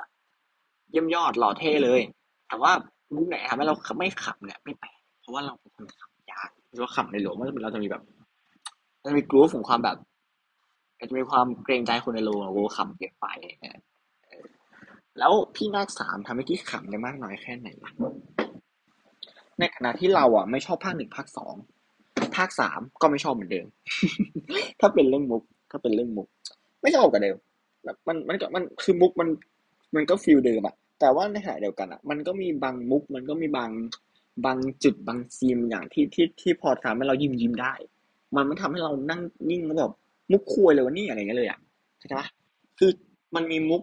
[0.90, 2.00] เยี่ยมยอดหล่อเท่เลย
[2.48, 2.72] แต่ว่า
[3.14, 8.02] มุกไหนทำให้เราไม่ขำเนี่ยไม่แปลกเพราะว่าเราเป็นคนขำยากหรือว่าขำในโรงมันเราจะมีแบบ
[9.04, 9.96] มันมีกรุ๊ปของความแบบ
[11.00, 13.26] จะมีความเกรงใจคนในโรงโว้ขำเก็บไป
[15.18, 17.92] แล้วพี่นาคสามทำให้กี้ขำได้มากน้อยแค่ไหนล่ะ
[19.58, 21.54] ในขณะที่เราอะไม่ชอบภาคหนึ่งภาคสอง
[22.36, 23.66] ภาคสามก็ไม่ชอบเหมือนเดิม
[24.80, 26.28] ถ้าเป็นเรื่องมุก ถ้าเป็นเรื่องมุก
[26.82, 27.36] ไม่ชอบกับเดิม
[27.84, 29.28] แบบมันมันก็มันคือมุกมัน
[29.94, 33.70] มันก็ feel เดิมอะแต่ว่าในขณะเดียวกันอะมันก็มีบางมุก มันก็มีบาง
[34.44, 37.74] บางจุดบางซีนอย่างที่ที่ที่พอทำให้เรายิ้มยิ้มได้
[38.36, 39.92] มันไม่ทำให้เรานั่งนิ่งแล้วแบบ
[40.32, 41.58] มุกควยไรวะนี่อะไรเงี้ยเลยอะ
[41.98, 42.28] เข้าใจปะ
[42.78, 42.90] คือ
[43.34, 43.82] มันมีมุก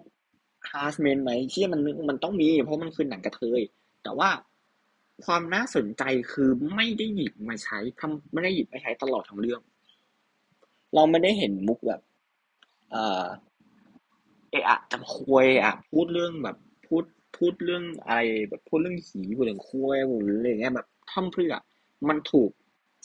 [0.71, 1.79] harassment ไหมที่มัน
[2.09, 3.61] มันต้องมี เพราะมันคือหนังกระเทย
[4.03, 4.29] แต่ว่า
[5.25, 9.61] ความน่าสนใจคือไม่ได้หยิบมาใช้ทำไม่ได้หยิบมาใช้ตลอดทั้งเรื่อง
[10.93, 12.01] เราไม่ได้เห็นมุกแบบ
[12.91, 13.25] เออ
[14.51, 17.03] เอะอะจะคุยอะพูดเรื่องแบบพูด
[17.37, 21.53] พูดเรื่องอะไรแบบพูดเรื่องหีพูดเรื่องคุยหรืออะไรเงี้ยแบบทำเพื่อ
[22.09, 22.51] มันถูก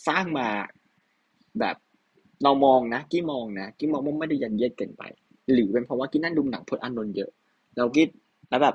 [0.09, 0.49] สร้างมา
[1.61, 1.77] แบบ
[2.45, 5.03] เรามองนะกี้มองนะกี้มองว่าไม่ได้ยันเยียดเกินไป
[5.53, 7.31] หรือเป็นเพราะว่ากี้นั่นดูหนังพลอานนท์เยอะ
[7.77, 8.07] เรากี้
[8.51, 8.75] แล้วแบบ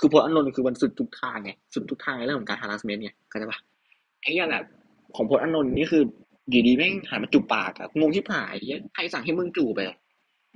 [0.00, 3.58] คือพลอานนท์คือมันสุดทุกทางไงสุดทุกทางในเรื่องของการ harassment ไงเข้าใจปะ
[4.22, 4.64] ไอ้ย่างแบบ
[5.16, 6.02] ของพลอานนท์นี่คือ
[6.50, 8.54] อยู่ดีแม่งหันมาจูบปากอะงงที่ผาย
[8.94, 9.80] ใครสั่งให้มึงจูบไป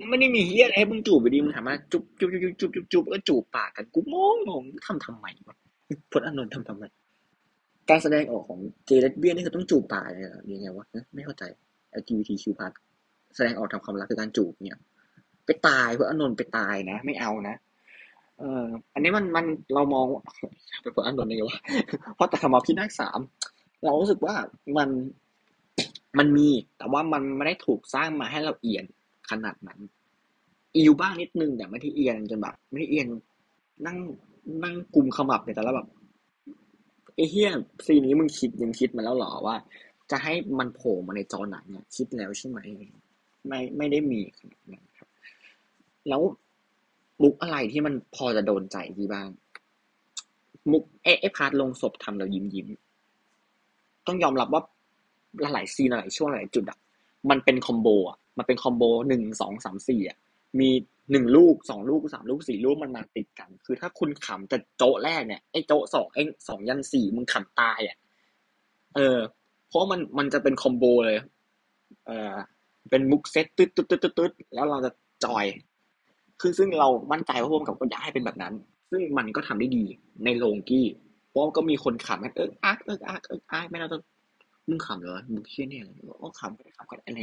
[0.09, 5.55] ไม่ได้มีเฮียอะไรให้มึงจูบไปดีมึงถามาจุบจุบจุบจุบจุบจุบก็จูบปากกันกูมองงงทำทำไมวะ
[6.11, 6.83] พลอานนท์ทำทำไม
[7.89, 11.43] การแสดงออกของเจเลสเบี้ยนี่คือต้องจูบปากเนี่ยยังไงวะไม่เข้าใจ
[11.99, 12.45] LGBTQ+
[13.35, 14.77] แสดงออกทางความรักคือการจูบเนี่ย
[15.45, 17.55] ไปตายเพลอานนท์ไปตายนะ ไม่เอานะ
[18.39, 20.05] เอออันนี้มันมันเรามอง
[20.81, 21.59] ไปพลอานนท์ยังไงวะ
[22.15, 23.19] เพราะแต่คำว่าพี่นักสาม
[23.83, 24.35] เรารู้สึกว่า
[24.77, 24.89] มัน
[26.17, 28.85] มันมี แต่ว่ามันไม่ได้ถูกสร้างมาให้เราเอียน
[29.29, 29.79] ขนาดนั้น
[30.75, 33.07] อีวบ้างนิดนึงแต่ไม่ที่เอียนจนแบบไม่เอียน
[33.85, 33.97] นั่ง
[34.63, 35.87] นั่งกลุ่มขมับเนี่ยแต่ละแบบ
[37.15, 37.49] ไอ้เฮีย
[37.85, 39.55] ซีนี้มึงคิดยังคิดมาแล้วหรอว่า
[40.13, 42.59] จะให้มันโผล่มาในจอหนังเนี่ยคิดแล้วใช่ไหม
[43.47, 45.09] ไม่ไม่ได้มีขนาดนั้นครับ
[46.09, 46.21] แล้ว
[47.23, 49.29] มุกอะไรที่มันพอจะโดนใจกี้บ้าง
[50.71, 52.67] มุกเอ part โลงศพทำเรายิ้มยิ้ม
[54.07, 54.61] ต้องยอมรับว่า
[55.53, 56.79] หลายซีนหลายช่วงหลายจุดอะ
[57.29, 60.17] มันเป็น combo อะมันเป็น combo หนึ่งสองสามสี่อะ
[60.59, 60.69] มี
[61.11, 67.97] หนึ่งลูกสองลูกสามลูกสี่ลูกมันมาติดกัน คือถ้าคุณขำแต่โจ๊ะแรกเนี่ยไอ้โจ๊ะสองไอ้สองยันสี่มึงขำตายอะ
[68.95, 69.17] เออ
[69.73, 71.17] เพราะมันมันจะเป็นคอมโบเลย
[72.07, 72.33] เออ
[72.89, 74.91] เป็นมุกเซตตึ๊ดตึ๊ดตึ๊ดตึ๊ดแล้วเราจะ
[75.25, 75.45] จอย
[76.41, 78.53] คือซึ่งเรามั่นใจว่าพวกกับก็อยากให้เป็นแบบนั้น
[78.91, 79.83] ซึ่งมันก็ทำได้ดี
[80.25, 80.85] ในโรงกี้
[81.29, 83.97] เพราะก็มีคนขำกันเอออักเอออักเอออักไม่เราจะ
[84.69, 85.83] มึงขำเหรอมึงเชี่ยเนี่ย
[86.23, 87.19] ก็ขำก็ขำกันอะไร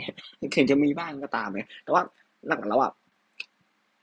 [0.55, 2.03] ถึงจะมีบ้างก็ตามเลยแต่ว่า
[2.49, 2.93] หลักๆแล้วอะ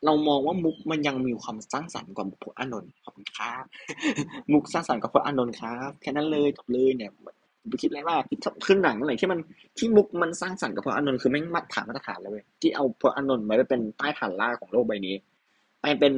[0.06, 3.64] เรามองว่ามุกมันยังมีความสร้างสรรค์กว่าพลอานนท์ขอบคุณครับ
[4.52, 7.12] มุกสร้างสรรค์กว่าพลอานนท์ครับ แค่นั้นเลยจบเลยเนี่ย
[7.70, 8.22] ไปคิดอะไรมาก
[8.68, 9.40] ขึ้นหนังอะไรที่มัน
[9.78, 15.16] ที่มุกมันสร้างสรรค์กับพลอานนท์คือแม่งมาตรฐานมาตรฐานเลยเว้ยที่เอาพลอานนท์ไว้เป็นใต้ฐานล่างของโลกใบนี้
[15.82, 16.14] ไปเป็น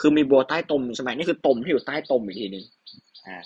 [0.00, 2.64] คือมีบัวใต้ตมใช่ไหมนี่คือตมที่อยู่ใต้ตมอีกทีหนึ่ง
[3.26, 3.36] อ่า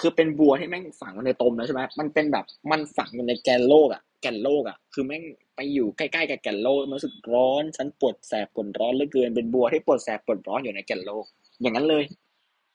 [0.00, 5.22] คือเป็นบัวที่แม่งฝังในตมแล้วใช่ไหมมันเป็นแบบมันฝังอยู่ในแกนโลกอะแกนโลกอะคือแม่ง
[5.56, 11.24] ไปอยู่ใกล้ๆกับแกนโลกมันรู้สึกร้อนฉันปวดแสบปวดร้อนเหลือเกินเป็นบัวที่ปวดแสบปวดร้อนอยู่ในแกนโลก
[11.62, 12.04] อย่างนั้นเลย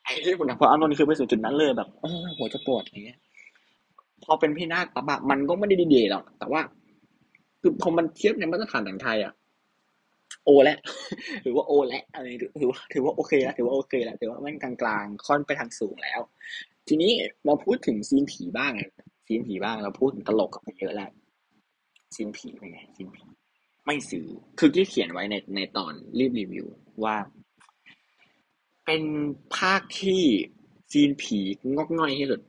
[0.03, 3.19] ไอ้ที่ผมพออานนท์คือไปสู่จุดนั้นเลยแบบโอ้หัวจะปวดอย่างเงี้ย
[4.25, 6.61] พอเป็นพี่นาคปั๊บอะมันก็ไม่ได้ดีๆหรอกแต่ว่า
[7.61, 9.33] คือพอมันเทียบในมาตรฐานหนังไทยอะ
[10.45, 10.77] โอแล้ว
[11.43, 12.27] หรือว่าโอแล้วอะไร
[12.61, 16.19] ถือว่าถือว่าโอเคแล้วถือว่าโอเคแล้วถือว่ามันกลางๆ ค่อนไปทางสูงแล้ว
[16.87, 17.11] ทีนี้
[17.47, 18.73] มาพูดถึงซีนผีบ้าง
[19.27, 21.11] ซีนผีบ้างเราพูดถึงตลกกับไปเยอะแล้ว
[22.15, 23.25] ซีนผีเป็นไงซีนผี
[23.85, 24.25] ไม่ซื้อ
[24.59, 26.65] คือที่เขียนไว้ในในตอนรีบรีวิว
[27.03, 27.15] ว่า
[28.85, 29.03] เป็น
[29.57, 30.21] ภาคที่
[30.91, 31.39] ซีนผี
[31.75, 32.41] งอกง่อยที่สุด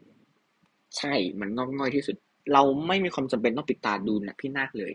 [0.97, 2.17] ใช่มันงอกง่อยที่สุด
[2.53, 4.93] เราไม่มีความจำเป็นต้องปิดตาดูนะพี่นาคเลย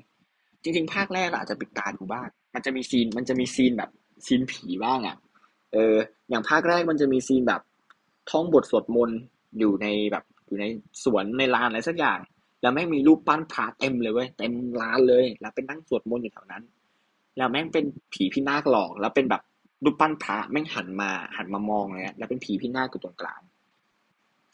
[0.63, 3.89] จริง ๆ ภาคแรกเราอาจจะปิดตาดูบ้างมันจะมีซีนมันจะมีซีนแบบ
[4.25, 5.17] ซีนผีบ้างอะ
[5.73, 5.95] เออ
[6.29, 7.61] อย่างภาคแรกมันจะมีซีนแบบ
[8.29, 9.19] ท่องบทสวดมนต์
[9.59, 10.65] อยู่ในแบบอยู่ใน
[11.03, 12.19] สวนในลานอะไรสักอย่าง
[12.61, 16.63] แล้วแม่งมีรูปปั้นพระเต็มเลยเว้ยเต็มลานเลย แล้วเป็นนั่งสวดมนต์อยู่แถวนั้น
[17.37, 19.41] แล้วแม่งเป็นผีพี่นาคหลอก แล้วเป็นแบบ
[19.83, 23.41] รูปปั้นพระแม่งหันมาหันมามองเลยแล้วเป็นผีพี่นาคอยู่ตรงกลาง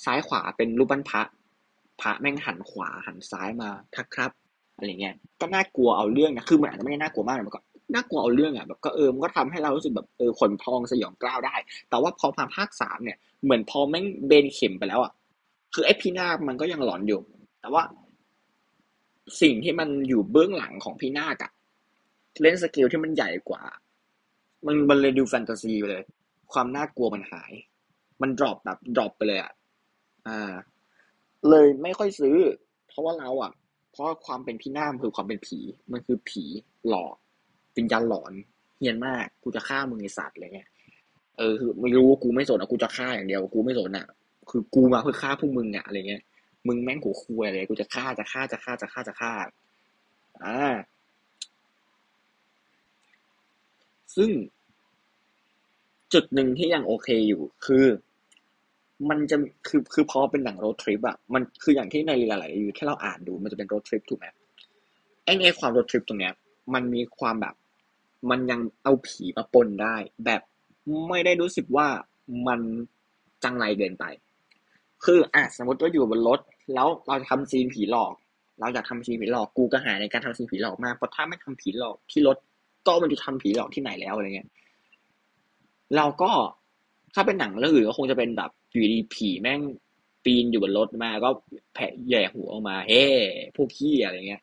[0.06, 1.22] ซ้ายขวาเป็นรูปปั้นพระ
[2.02, 4.32] พระแม่งหันขวาหันซ้ายมาทักครับ
[4.76, 7.62] อะไรเงี้ยก็น่ากลัวเอาเรื่องนะคือมันอาจจะไม่ได้น่ากลัวมากมันก็
[7.94, 11.56] น่ากลัวเอาเรื่องอะแบบก็เออมันก็ทำให้เรารู้สึกแบบเออขนพองสยองกล้าวได้
[11.90, 15.12] แต่ว่าพอมาภาคสามเนี่ยเหมือนพอแม่งเบนเข็มไปแล้วอะ
[15.74, 17.22] คือไอ้พี่นาคมันก็ยังหลอนอยู่
[17.62, 17.84] แต่ว่า
[19.42, 21.52] สิ่งที่มันอยู่เบื้องหลังของพี่นาคอะ
[22.42, 23.64] เล่นสเกลที่มันใหญ่กว่า
[24.66, 26.04] มันมันเลยดูแฟนตาซีไปเลย
[26.54, 27.52] ความน่ากลัวมันหาย
[28.22, 29.52] มัน drop แบบ drop ไปเลยอะ
[30.28, 30.54] อ่า
[31.52, 32.38] เลยไม่ค่อยซื้อ
[32.88, 33.52] เพราะว่าเราอะ
[33.92, 35.60] เพราะความเป็นพี่นาคคือความเป็นผี
[35.92, 36.44] มันคือผี
[36.90, 37.16] หลอก
[37.78, 38.34] วิญญาณหลอน
[38.78, 40.70] เฮียนมากกูจะฆ่ามึงไอสัตว์อะไรเงี้ย
[41.38, 44.08] เออคือไม่รู้กูไม่สนอะกูจะฆ่าอย่างเดียวกูไม่สนอะ
[44.50, 46.24] คือกูมาเพื่อฆ่าพวกมึงอะอะไรเงี้ย
[46.68, 49.34] มึงแม่งกูคุยอะไรกูจะฆ่าจะฆ่าจะฆ่าจะฆ่าจะฆ่า
[50.44, 50.76] อ่า
[54.16, 54.30] ซึ่ง
[56.14, 57.86] จุดหนึ่งที่ยังโอเคอยู่คือ
[59.10, 64.26] มันจะคือคือพอเป็นหนังโรดทริปอะมันคืออย่างที่ในหลายๆอยู่แค่เราอ่านดูมันจะเป็นโรดทริปถูกไหม
[65.24, 66.34] ไอ้ไอ้ความโรดทริปตรงเนี้ย
[66.74, 67.56] มันมีความแบบ
[68.30, 70.42] มันยังเอาผีมาปนได้ แบบ
[71.10, 71.88] ไม่ได้รู้สึกว่า
[72.48, 72.60] มัน
[73.44, 74.06] จังไรเกินไป
[75.06, 76.40] คืออะสมมติว่าอยู่บนรถ
[76.74, 78.14] แล้วเราจะทำซีนผีหลอก
[78.60, 82.38] เราอยากทำซีนผีหลอกกูก็หาในการทำซีนผีหลอกมากเพราะถ้าไม่ทำผีหลอกที่รถ
[82.88, 84.50] ก็มันจะทำผีหลอกที่ไหนแล้วอะไรเงี้ย
[85.96, 86.32] เราก็
[87.19, 89.62] ถ้าเป็นหนังเรื่องอื่นก็คงจะเป็นแบบอยู่ดีผีแม่ง
[90.23, 91.30] ปีนอยู่บนรถมา ก็
[91.73, 93.03] แผ่แย่หัวออกมา เฮ้
[93.56, 94.41] พวกขี้อะไรเงี้ย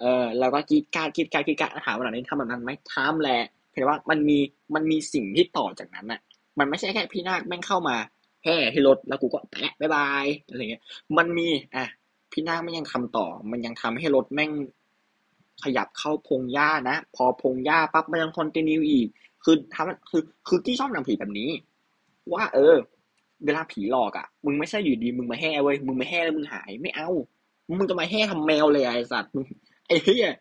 [0.00, 4.38] เออเราก็คิดการคิดการคิดการถามว่าหนังนี้ทำแบบนั้นไหมทำแหละเพียงว่ามันมี
[4.74, 6.20] มันมีสิ่งที่ต่อจากนั้นอะ
[6.58, 7.96] มันไม่ใช่แค่พี่นาคแม่งเข้ามา
[8.44, 10.82] แห่ที่รถแล้วกูก็แปะบายบายอะไรเงี้ย
[11.16, 11.84] มันมีอะ
[12.32, 14.50] พี่นาคไม่ยังทำต่อ มันยังทำให้รถแม่ง
[15.64, 19.08] ขยับเข้าพงหญ้านะ พอพงหญ้าปั๊บมันยังคอนติเนียอีก
[19.44, 21.50] คือทำคือคือที่ชอบหนังผีแบบนี้
[22.32, 22.76] ว่า เออ
[23.44, 27.08] เวลาผีหลอกอะ มึงไม่ใช่อยู่ดีมึงมาแห่เว้ยมึงมาแห่แล้วมึงหายไม่เอา
[27.78, 29.44] มึงจะมาแห่ทำแมวเลยไอ้สัตว์มึง
[29.86, 30.32] ไอ้เหี้ย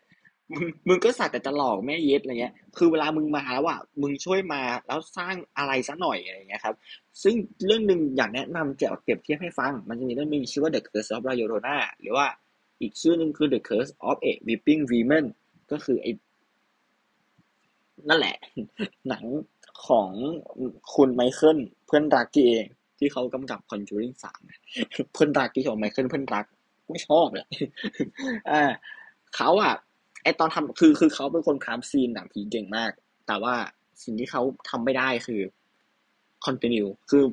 [0.52, 6.76] มึงมึงก็สัตว์แต่จะหลอกแม่เย็ดอะไรเงี้ย คือเวลามึงมาแล้วอะมึงช่วยมาแล้วสร้างอะไรซะหน่อยอะไรเงี้ยครับ
[7.24, 7.34] ซึ่ง
[7.66, 12.28] เรื่องหนึ่งอยากแนะนำเกี่ยวกับเปรียบเทียบให้ฟัง มันจะมีเรื่องนึงชื่อว่า The Curse of La Llorona หรือว่า
[12.82, 15.26] อีกชื่อหนึ่งคือ The Curse of a Weeping Woman
[15.72, 16.12] ก็คือไอ้
[18.10, 18.36] นั่นแหละ
[19.10, 19.24] หนัง
[19.88, 20.10] ของ
[20.96, 22.66] คุณไมเคิลเพื่อนรักที่เอง
[23.00, 24.42] ที่เขากำกับ Conjuring สาม
[25.14, 26.46] เพื่อนรักที่ของไมเคิลเพื่อนรัก
[26.90, 27.46] ไม่ชอบเลย
[28.52, 28.64] อ่า
[29.36, 29.74] เขาอะ
[30.24, 32.92] ไอตอนทำคือคือเขาเป็นคน craft scene หนังผีเก่งมาก
[33.28, 33.56] แต่ว่า
[34.04, 35.42] สิ่งที่เขาทำไม่ได้คือ
[36.46, 37.24] continue คือ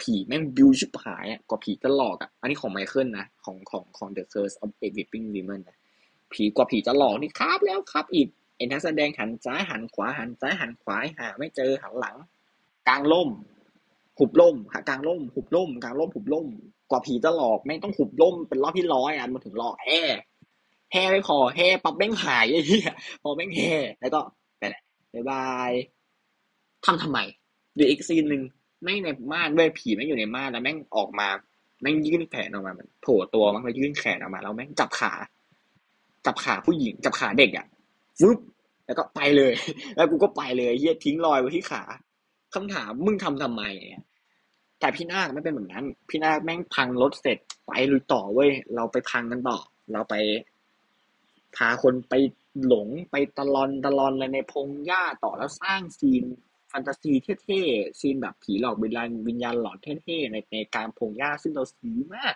[0.00, 5.76] ผีแม่งบิวชิบหายอะกว่าผีจะหลอกอะ อันนี้ของไมเคิลนะ ของของของ The Curse of a Weeping Woman นะ
[6.32, 12.16] ผีกว่าผีจะหลอกนี่ครับแล้วครับอีก ไอ้นักแสดงหันซ้ายหันขวาหันซ้ายหันขวาหา ไม่เจอหันหลัง
[12.88, 13.28] กลางล่ม
[14.18, 16.46] หุบล่มหากลางล่ม หุบล่มกลางล่มหุบล่ม
[16.90, 20.00] กว่าผีจะหลอกแม่งต้องหุบล่มเป็นรอบที่ร้อยอะมันถึงหลอกแห่
[20.92, 22.92] แห่ไม่พอแห่ปั๊บแม่งหายไอ้เหี้ย
[23.22, 24.20] พอแม่งแห่แล้วก็
[24.58, 24.82] ไปแหละ
[25.14, 25.70] บายบาย
[26.84, 27.18] ทำทำไม
[27.74, 28.42] หรืออีกซีนหนึ่ง
[28.82, 31.28] แม่งในม่านด้วยผีแม่งอยู่ในม่านแล้วแม่งออกมา
[31.82, 35.12] แม่งยื่นแขนออกมามันโผล่ตัวมันไปยื่นแขนออกมาแล้วแม่งจับขา
[36.26, 37.66] จับขาผู้หญิง จับขาเด็กอะ
[38.18, 38.38] ฟึบ
[38.86, 39.52] แล้วก็ไปเลย
[39.96, 41.82] แล้วกูก็ไปเลยเฮียทิ้งรอยไว้ที่ขา
[42.54, 44.04] คำถามมึงทำทำไมเนี่ย
[44.80, 49.58] แต่พี่นาคไม่เป็นแบบนั้น พี่นาคแม่งพังรถเสร็จไปลุยต่อเว้ย เราไปพังกันต่อ
[49.92, 50.14] เราไป
[51.56, 52.14] พาคนไป
[52.66, 56.24] หลงไปตะลอนตะลอนอะไรในพงหญ้าต่อแล้วสร้างซีน
[56.68, 57.12] แฟนตาซี
[57.44, 62.34] เท่ๆ ซีนแบบผีหลอกวิญญาณวิญญาณหลอนเท่ๆในในการพงหญ้าซึ่งเราซื้อมาก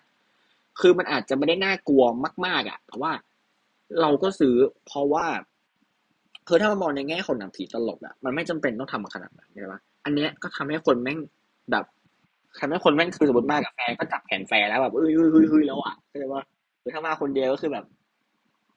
[0.80, 2.04] คือมันอาจจะไม่ได้น่ากลัว
[2.46, 3.12] มาก ๆ อะ แต่ว่า
[4.00, 4.54] เราก็ซื้อ
[4.86, 5.26] เพราะว่า
[6.50, 11.18] คือถ้ามามองในแง่คนหนังผีตลกอะมันไม่จำเป็นต้องทำมาขนาดนั้นใช่ปะอันเนี้ยก็ทำให้คนแม่ง
[11.70, 11.84] แบบ
[12.60, 16.42] ทำให้คนแม่งคือสมมติมากับแฟนก็จับแขนแฟนแล้วแบบเอ้ยเฮ้ยเฮ้ยเฮ้ยแล้วอะเข้าใจปะ
[16.80, 17.84] หรือถ้ามาคนเดียวก็คือแบบ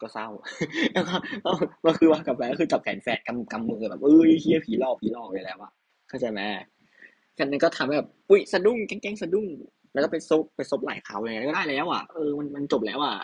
[0.02, 0.28] ก็เศร้า
[0.94, 1.16] แล้วก็
[1.86, 5.72] ก็คือว่ากับแฟนก็คือจับแขนแฟนกำกำมือแบบเอ้ยเฮียผีหลอกผีหลอกไปแล้วอะ
[6.10, 6.42] เข้าใจไหม
[7.38, 9.48] กันนั้นก็ทำให้แบบอุ้ยสะดุ้งแกล้งสะดุ้ง
[9.94, 13.16] แล้วก็ไปซบไปซบไหล่เขาเลยก็ได้แล้วอะเออมันมันจบแล้วอะ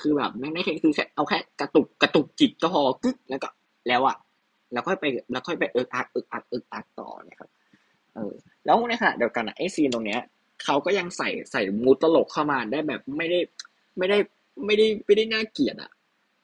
[0.00, 3.48] คือแบบไม่ไม่แค่คือแค่เอาแค่กระตุกกระตุกจิตก็พอกึกแล้วก็
[3.88, 4.16] แล้วอะ
[4.72, 7.48] แล้วค่อยไปแล้วค่อยไปเอิกอักเอิกอักเอิกอักต่อนะครับ
[8.14, 8.32] เออ
[8.64, 10.20] แล้วในขณะเดียวกันอะไอ scene ตรงเนี้ย
[10.64, 13.38] เขาก็ยังใส่ใส่ mood ตลกเข้ามาได้แบบไม่ได้
[13.98, 14.18] ไม่ได้
[14.66, 15.90] ไม่ได้ไม่ได้น่าเกลียดอะ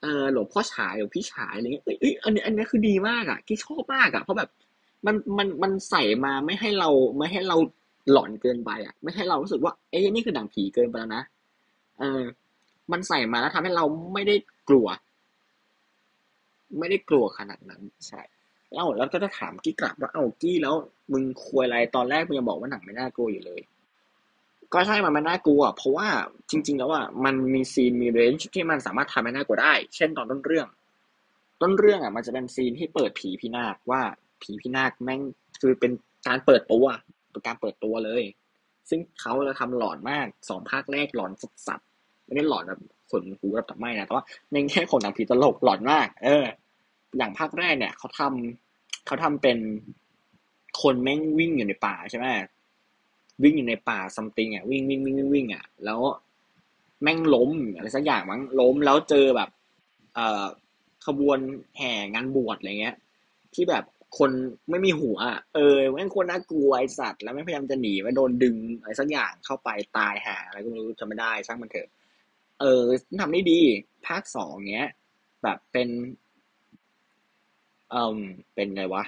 [0.01, 4.49] เออหลวงพ่อฉายหลวงพี่ฉายอะไรเงี้ยเอ้ยอันนี้อันนี้คือดีมากอะที่ชอบมากอะเพราะแบบ
[5.05, 7.57] มันมันมันใส่มาไม่ให้เราไม่ให้เรา
[8.11, 11.23] หลอนเกินไปอะ ไม่ให้เรารู้สึกว่าเอ้ยนี่คือหนังผีเกินไปแล้วนะ
[11.99, 12.21] เออ
[12.91, 14.35] มันใส่มาแล้วทำให้เราไม่ได้
[14.69, 14.87] กลัว
[16.79, 18.21] ไม่ได้กลัวขนาดนั้นใช่
[18.73, 20.75] แล้วแล้วก็จะถามกี้กลับว่าเอ้ากี้แล้ว
[21.11, 23.61] มึงควยอะไรตอนแรกมึงยังบอกว่าหนังไม่น่ากลัวอยู่เลย
[24.73, 26.07] ก็ใช่มันไม่น่ากลัว เพราะว่า
[26.51, 30.67] จริง ๆ แล้วอะมันมีซีนมีเรนจ์ที่มันสามารถทำให้น่ากลัวได้ เช่นตอนต้นเรื่อง
[31.61, 34.01] ต้นเรื่องอะ มันจะเป็นซีนที่เปิดผีพินาศว่า
[34.41, 35.21] ผีพินาศแม่ง
[35.61, 35.91] คือเป็น
[36.27, 36.85] การเปิดตัว
[37.31, 38.23] เป็นการเปิดตัวเลย
[38.89, 42.79] ซึ่งเขาจะทำหลอนมากสองภาคแรกหลอนสัสๆไม่ได้หลอนแบบ
[43.11, 46.45] ขนหูแบบตับไม้นะแต่ว่าในแง่ของหนังผีตลกหลอนมาก เออ
[47.17, 49.57] อย่างภาคแรกเนี่ยเขาทำเขาทำเป็น
[50.81, 52.25] คนแม่งวิ่งอยู่ในป่าใช่ไหม
[53.43, 55.99] วิ่งอยู่ในป่าซัมติงอะวิ่งวิ่งวิ่งวิ่งวิ่งอะแล้ว
[57.03, 59.49] แม่งล้มอะไรสักอย่างมั้งล้มแล้วเจอแบบ
[60.15, 60.45] เอ่อ
[61.05, 61.37] ขบวน
[61.77, 62.95] แห่งานบวชอะไรเงี้ย
[63.53, 63.83] ที่แบบ
[64.17, 64.31] คน
[64.69, 65.17] ไม่มีหัว
[65.55, 71.89] เออแม่งคนน่ากลัวไอสัตว์แล้วแม่งพยายามจะหนีไปโดนดึงอะไรสักอย่างเข้าไปตายหาอะไรก็ไม่รู้จะไม่ได้ช่างมันเถอะ
[72.59, 72.83] เออ
[73.21, 73.59] ทำได้ดี
[74.07, 74.89] ภาคสองเนี้ย
[75.43, 75.89] แบบเป็น
[77.93, 78.19] เอ่อ
[78.55, 79.03] เป็นไงวะ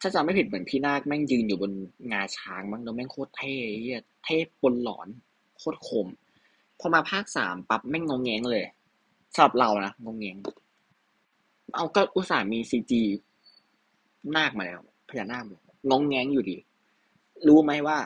[0.00, 1.72] ถ้าจำไม่ผิดเหมือนพี่นาคแม่งยืนอยู่บน
[2.12, 5.08] งาช้างมั้งแล้วแม่งโคตรเท่เฮียเท่ปนหลอน
[5.58, 6.08] โคตรคม
[6.80, 8.64] พอมาภาคสามปั๊บแม่งงงแงงเลย
[9.34, 10.36] สำหรับเรานะงงแงง
[11.74, 13.02] เอาก็อุตส่าห์มีซีจี
[14.36, 15.44] นาคมาแล้วพญานาค
[15.90, 16.56] งงแงงอยู่ดี
[17.46, 17.98] รู้ไหมว่า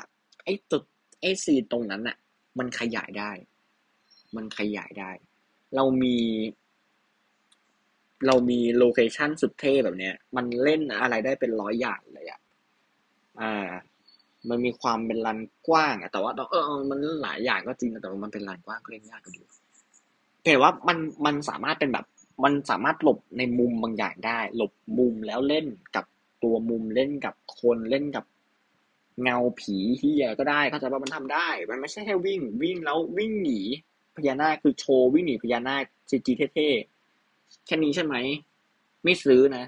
[0.45, 0.85] ไอ้ตึก
[1.21, 2.17] ไอ้ซีตรงนั้นน่ะ
[2.59, 3.31] มันขยายได้
[4.37, 5.11] มันขยายได้
[5.75, 6.17] เรามี
[8.27, 12.41] เรามีโลเคชันสุดเท่แบบเนี้ย มันเล่นอะไรได้เป็นร้อยอย่างเลยอะ
[13.41, 13.69] อ่า
[14.49, 19.43] มันมีความเป็นลานกว้างอะแต่ว่าเออมันหลายอย่างก็จริงแต่ว่ามันเป็นลานกว้างก็เล่นยากก็ดี
[20.45, 22.07] แต่ว่ามันมันสามารถเป็นแบบ
[22.45, 26.05] มันสามารถหลบในมุมบางอย่างได้ หลบมุมแล้วเล่นกับ
[26.43, 28.25] ตัวมุมเล่นกับคนเล่นกับ
[29.23, 33.61] เงาผีที่อะไรก็ได้เข้าใจว่ามันทำได้ มันไม่ใช่แค่วิ่ง วิ่งแล้ววิ่งหนี
[34.17, 36.98] พญานาคคือโชว์วิ่งหนีพญานาคจีจีเท่ๆ
[37.67, 38.15] แค่นี้ใช่ไหม
[39.05, 39.65] ไม่ซื้อนะ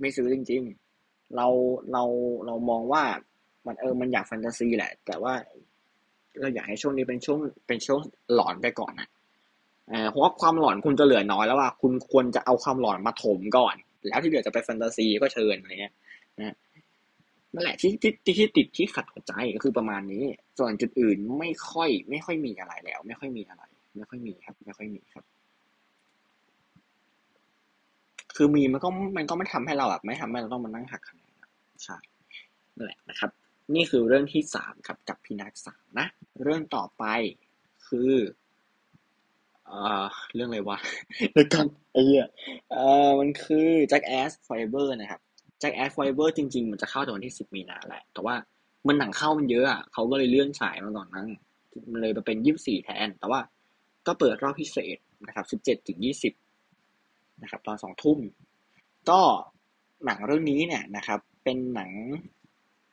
[0.00, 0.62] ไม่ซื้อจริง
[0.98, 1.46] ๆ เรา
[1.92, 2.04] เรา
[2.46, 3.02] เรามองว่า
[3.66, 5.34] มันเออมันอยากแฟนตาซีแหละ แต่ว่า
[6.40, 8.00] เราอยากให้ช่วงนี้เป็นช่วงเป็นช่วง
[8.34, 9.08] หลอนไปก่อนนะ
[10.10, 13.74] เพราะว่าความหลอนคุณจะเหลือน้อยแล้วว่าคุณควรจะเอาความหลอนมาถมก่อน
[14.08, 15.94] แล้วที่เหลือจะไปแฟนตาซีก็เชิญอะไรเงี้ย
[16.38, 16.54] นะ
[17.54, 20.24] นั่นแหละที่ที่ที่ติดที่ขัดหัวใจก็คือประมาณนี้
[20.58, 23.62] ส่วนจุดอื่นไม่ค่อย ไม่ค่อยมีอะไรแล้ว ไม่ค่อยมีอะไร
[23.96, 25.24] ไม่ค่อยมีครับ ไม่ค่อยมีครับ
[28.40, 31.32] คือมีมันก็มันก็ไม่ทำให้เราแบบไม่ทำให้เราต้องมานั่งหักคะแนน
[31.84, 31.96] ใช่
[32.76, 33.30] นั่นแหละนะครับ
[33.74, 36.06] นี่คือเรื่องที่สามครับกับพี่นักสามนะ
[36.42, 37.04] เรื่องต่อไป
[37.86, 38.12] คือ
[39.66, 40.78] เอ่อเรื่องอะไรวะ
[41.32, 42.26] เดี๋ยวกันไอ้เหี้ย
[42.70, 45.20] เอ่อมันคือ Jackass Forever นะครับ
[45.62, 48.34] Jackass Forever จริง ๆ มันจะเข้าตอนที่สิบมีนาแหละ แต่ว่า
[48.86, 51.26] มันหนังเข้ามันเยอะอะเขาก็เลยเลื่อนฉายมาก่อนนั้น
[51.92, 53.40] มันเลยมาเป็นยี่สิบสี่แทน แต่ว่า
[54.06, 56.32] ก็เปิดรอบพิเศษนะครับสิบเจ็ดถึงยี่สิบ
[57.42, 58.18] นะครับตอนสองทุ่ม
[59.10, 59.20] ก็
[60.04, 61.90] หนังเรื่องนี้เนี่ยนะครับ เป็นหนัง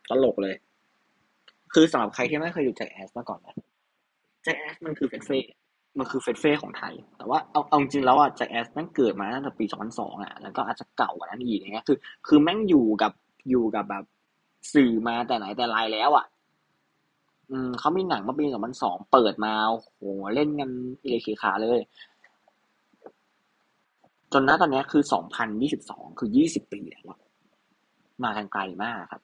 [0.09, 0.55] ตลกเลย
[1.73, 3.55] คือสำหรับใครที่ไม่เคยดู Jackass มาก่อนนะ
[4.45, 5.39] Jackass มันคือเฟ็ดเฟ่
[5.97, 13.11] มันคือเฟ็ดเฟ่ของไทย แต่ว่าเอาเอาจริงแล้วอะ Jackass แม่งเกิดมาตั้งแต่ปี2002อะแล้วก็อาจจะเก่ากว่านั้นอีกอย่างเงี้ยคือคือแม่งอยู่กับ
[13.49, 14.03] อยู่กับแบบ
[14.73, 16.25] สื่อมาแต่ไหนแต่ไรแล้วอะ
[17.51, 18.45] อืมเขามีหนังเมื่อปี
[18.79, 19.53] 2002เปิดมา
[19.83, 20.01] โห
[20.35, 20.69] เล่นกัน
[21.07, 21.79] เลยขีขาเลย
[24.37, 27.05] จนณตอนนี้คือสองพันยี่สิบสองคือยี่สิบปีแล้ว
[28.23, 29.21] มากันไกลมากครับ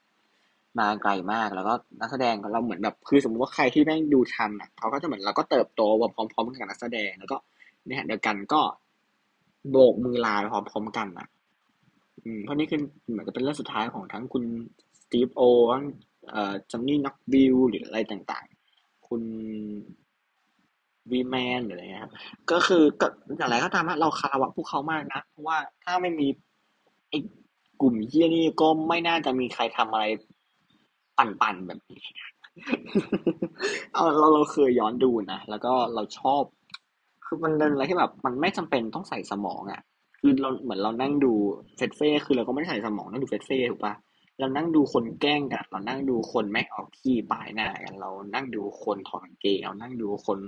[0.79, 5.81] มาไกลมากแล้วก็นักแสดงเราเหมือนแบบคือสมมติว่าใครที่แม่งดูทันอะเขาก็จะเหมือนเราก็เติบโต
[6.15, 7.37] พร้อมๆกับนักแสดงแล้วก็
[7.85, 8.61] เนี่ยเดียวกันก็
[9.71, 11.27] โบกมือลาพร้อมๆกันอะ
[12.23, 14.43] อืมเพราะนี่คือเหมือนจะเป็นเรื่องสุดท้ายของทั้งคุณ
[14.99, 15.41] สตีฟโอ
[15.73, 15.85] ทั้ง
[16.29, 19.21] เอ่อจันนี่นักบิลหรืออะไรต่างๆ คุณ
[21.11, 22.13] วีแมนหรืออะไรเงี้ยครับ
[22.51, 26.27] ก็คือก็อย่างไรก็ตามนะเราคารวะพวกเขามากนะ เพราะว่าถ้าไม่มี
[27.09, 27.19] ไอ้
[27.81, 30.05] กลุ่มเฮี้ยนี่ก็ไม่น่าจะมีใครทำอะไร
[31.17, 32.01] ปั่นๆแบบนี้
[33.93, 36.43] เอาเราเราเคยย้อนดูนะ แล้วก็เราชอบ
[37.25, 39.81] คือมันเป็นอะไรที่แบบ มันไม่จำเป็นต้องใส่สมองอะ
[40.19, 41.33] คือเราเหมือนเรานั่งดู
[41.77, 43.93] เฟสเฟ่คือเราก็ไม่ใส่สมองนั่งดูเฟสเฟ่ถูกปะ
[44.39, 50.39] เรานั่งดูคนแกล้งกัน เรานั่งดูคนแม่งเอาขี้ปลายหน้ากัน เรานั่งดูคนถอดเกงเรานั่งดูคน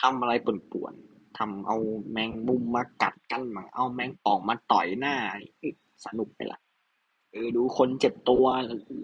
[0.00, 1.76] ทำอะไรป่วนๆทำเอา
[2.12, 5.14] แมงมุมมากัดกันมาเอาแมงป่องมาต่อยหน้า
[6.04, 6.60] สนุกไปละ
[7.32, 8.44] เออดูคนเจ็บตัว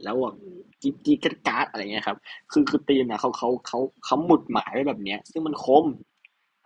[0.04, 0.34] แล้วแบบ
[0.82, 2.16] จิ๊บจิ๊กการ์ดอะไรเงี้ยครับ
[2.52, 5.84] คือคือตีมนะเขาเขาเขาเขาหมุดหมายไว้แบบเนี้ย ซึ่งมันคม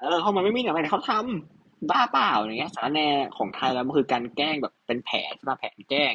[0.01, 3.01] เออเขามันไม่มีอะไรเขาทำบ้าเปล่าอย่างเงี้ยสารแน
[3.37, 6.13] ของไทยแล้วมันคือการแกล้งแบบเป็นแผนใช่ไหมแผนแกล้ง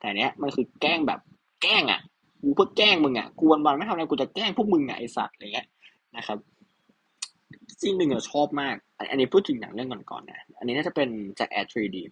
[0.00, 1.20] แต่เนี้ยมันคือแกล้งแบบ
[1.62, 2.00] แกล้งอะ
[2.42, 5.66] กูเพื่อแกล้งมึงอะกูวันวันไม่ทำอะไรกูจะแกล้งพวกมึงไงไอสัตว์อะไรเงี้ย
[6.16, 6.38] นะครับ
[7.80, 8.76] ซีนหนึ่งเราชอบมาก
[9.10, 12.02] อันนี้พูดถึงหนังเรื่องก่อนๆนะ อันนี้น่าจะเป็นจากแอร์ทรีดี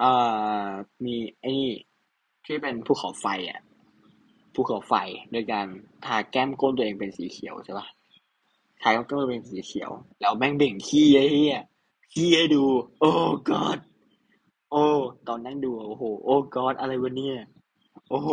[0.00, 0.70] อ่า
[1.04, 1.70] มีไอ้นี่
[2.44, 3.60] ที่เป็นภูเขาไฟอะ
[4.54, 4.94] ภูเขาไฟ
[5.30, 5.66] โดยการ
[6.04, 7.86] ทาแก้มก้นตัวเองเป็นสีเขียวใช่ปะ
[8.82, 11.60] ทาแก้มก้นตัวเองเป็นสีเขียว แล้วแม่งเบ่งขี้ไอ้เหี้ย
[12.12, 12.64] ขี้ให้ดู
[13.00, 13.10] โอ้
[13.50, 13.78] god
[14.70, 14.84] โอ้
[15.28, 17.38] ตอนนั่งดูโอ้โห โอ้ god อะไรวะเนี่ย
[18.08, 18.30] โอ้โห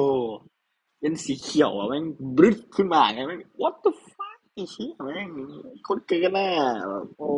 [0.99, 2.05] เป็นสีเขียวอะแม่ง
[2.37, 3.91] บรึดขึ้นมาไงแม่ง what the
[4.53, 5.29] ไอ้เหี้ยแม่ง
[5.87, 6.47] คนเกินน่ะ
[6.89, 7.29] แบบโอ้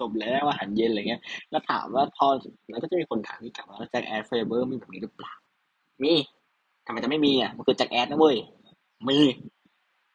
[0.00, 2.26] จบแล้วอาหารเย็นอะไรเงี้ย แล้วถามว่าพอ
[2.70, 5.32] แล้วก็จะมีคนถามที่กลับว่า Jackass Forever มีแบบนี้หรือเปล่า
[6.02, 6.12] มี
[6.86, 8.36] ทำไมจะไม่มีอะ มันคือ Jackass นะเว้ย
[9.08, 9.18] มี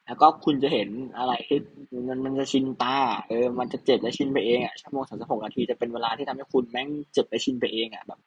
[0.06, 1.58] แล้วก็คุณจะเห็นอะไรที่
[2.08, 2.96] มันมันจะชินตา
[3.28, 8.20] เออ มันจะเจ็บและชินไปเองอะ ชั่วโมงสามสิบหกนาทีจะเป็นเวลาที่ทำให้คุณแม่งเจ็บและชินไปเองอะแบบ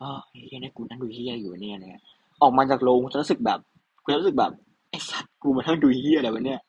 [0.00, 0.10] อ๋อ
[0.46, 2.02] เฮียนี่กูนั่งดูเฮียอยู่เนี่ยเนี่ย
[2.42, 3.58] ออกมาจากโรงจะรู้สึกแบบ
[4.02, 4.52] กูรู้สึกแบบ
[4.90, 6.60] ไอ้สัตว์กูมานั่งดูเฮียอะไรวะเนี่ย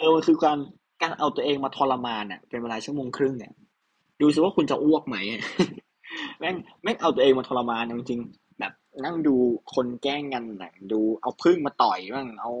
[0.00, 0.58] เออมันคือการ
[1.02, 3.52] การเอาตัวเองมาทรมานอะเป็นเวลาชั่วโมงครึ่งเนี่ย
[4.20, 5.16] ดูสิว่าคุณจะอ้วกไหม
[6.38, 8.72] แม่งแม่งเอาตัวเองมาทรมานจริงๆแบบ
[9.04, 9.34] นั่งดู
[9.74, 12.52] คนแกล้งกันหนังดูเอาพึ่งมาต่อยบ้างเอา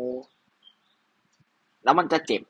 [1.84, 2.42] แล้วมันจะเจ็บ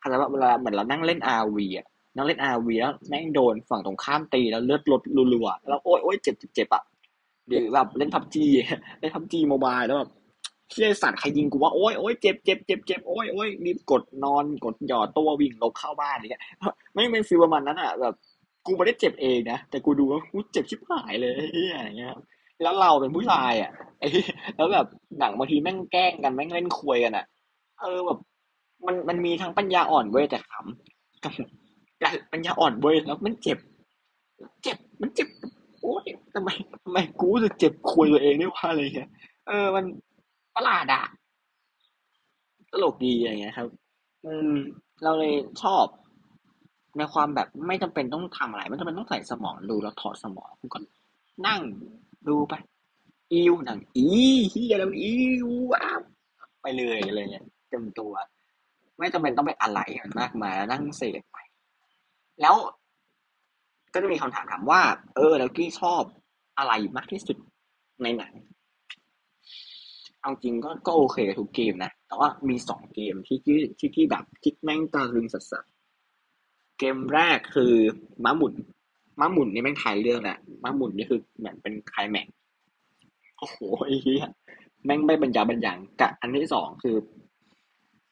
[0.00, 5.02] อะไรว่าเวลาเหมือนเรานั่งเล่นอาวีอะนั่งเล่นอาวีแล้วแม่งโดนฝั่งตรงข้ามตีแล้วเลือดลด
[5.34, 6.82] รัวๆแล้วโอ๊ยโอ๊ยเจ็บเจ็บเจ็บอะ
[7.46, 8.44] หรือแบบเล่นพับจี
[9.00, 10.10] เล่นพับจีโมบายแล้วแบบ
[10.70, 16.42] เชี่ยสัตว์ใครยิงกูว่าโอ๊ยโอ๊ยเจ็บเจ็บเจ็บเจ็บโอ๊ยโอ๊ยรีบกดนอนกดหย่อตัววิ่งลบเข้าบ้านอะไรเงี้ย
[16.92, 18.14] ไม่เป็นฟีลประมาณนั้นอะแบบ
[18.66, 21.32] กูไม่ได้เจ็บเองนะแต่กูดูว่ากูเจ็บชิบหายเลย
[21.82, 22.14] อย่างเงี้ย
[22.62, 24.08] แล้วเราเป็นผู้ชายอะไอ้
[24.56, 24.86] แล้วแบบ
[25.18, 27.24] หนังบางทีแม่งแกล้งกันแม่งเล่นควยกันอะ
[27.80, 28.18] เออแบบ
[28.86, 31.32] มันมันมีทั้งปัญญาอ่อนเว้ยแต่ขำกับ
[32.02, 33.58] กับปัญญาอ่อนเว้ยแล้วมันเจ็บ
[34.62, 35.28] เจ็บมันเจ็บ
[35.82, 36.04] โอ้ย
[36.34, 36.50] ทำไม
[36.84, 39.10] ทำไมกูรู้สึกเจ็บควยตัวเองด้วยว่าอะไรเงี้ย
[39.48, 39.84] เออมัน
[40.58, 41.04] ประหลาดอะ
[42.72, 43.68] ตลกดีอย่างเงี้ยครับ
[44.24, 44.54] อืม
[45.02, 45.84] เราเลยชอบ
[46.98, 50.78] ในความแบบไม่จำเป็นต้องทำอะไร ไม่จำเป็นต้องใส่สมองดูแล้วถอดสมองคุณก็
[51.46, 51.60] นั่ง
[52.28, 52.54] ดูไป
[53.32, 54.06] อิวหนังอี
[54.50, 55.12] เฮียแล้วอิ
[55.46, 56.00] วว้าว
[56.62, 58.12] ไปเลยอะไรเงี้ยเต็มตัว
[58.98, 61.36] ไม่จำเป็นต้องไปอะไรมันมากมายแล้วนั่งเสพไป
[62.40, 62.54] แล้ว
[63.94, 64.80] ก็จะมีคำถามถามว่า
[65.16, 66.02] เออ แล้วกี้ชอบ
[66.58, 67.36] อะไรมากที่สุด
[68.02, 68.32] ในหนัง
[70.28, 77.72] เอาจริงก็ก็โอเคทุกเกมนะ แต่ว่ามีสองเกมที่ที่ที่ที่แบบที่แม่งตาลึงสัสๆเกมแรกคือ
[78.24, 78.54] ม้าหมุน
[79.20, 82.26] ม้าหมุนนี่แม่งถ่ายเรื่องแหละม้าหมุนนี่คือเหมือนเป็นคลายแม็ก
[83.38, 84.26] โอ้โหไอ้เหี้ย
[84.84, 86.96] แม่งไม่บรรยาบรรยังกับอันที่สองคือ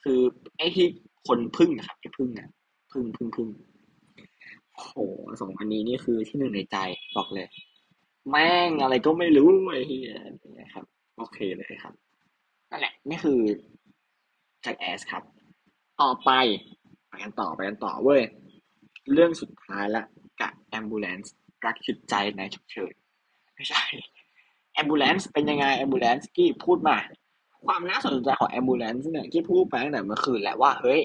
[0.02, 0.20] คือ
[0.56, 0.86] ไอ้ที่
[1.28, 2.48] คนพึ่งนะครับไอ้พึ่งอะ
[2.92, 3.48] พึ่งพึ่งพึ่ง
[4.72, 4.94] โอ้โห
[5.40, 6.76] สองอันนี้นี่คือที่หนึ่งในใจ
[7.16, 7.48] บอกเลย
[8.30, 10.08] แม่งอะไรก็ไม่รู้ไอ้เหี้ย
[10.60, 10.84] นะครับ
[11.18, 11.94] โอเคเลยครับ
[12.70, 13.40] นั่นแหละนี่คือ
[14.62, 15.22] แจ็คแอสครับ
[16.02, 16.30] ต่อไป
[17.08, 18.22] ไปกันต่อไปกันต่อเว้ย
[19.12, 20.02] เรื่องสุดท้ายละ
[20.40, 21.28] กับ ambulance
[21.64, 22.92] รักชุดใจในฉุกเฉิน
[23.54, 23.82] ไม่ใช่
[24.80, 26.96] ambulance เป็นยังไง ambulance กี้พูดมา
[27.66, 31.00] ความน่าสนใจของ ambulance เนี่ยกี้พูดไปตั้งแต่เมื่อคืนแหละว่า เฮ้ย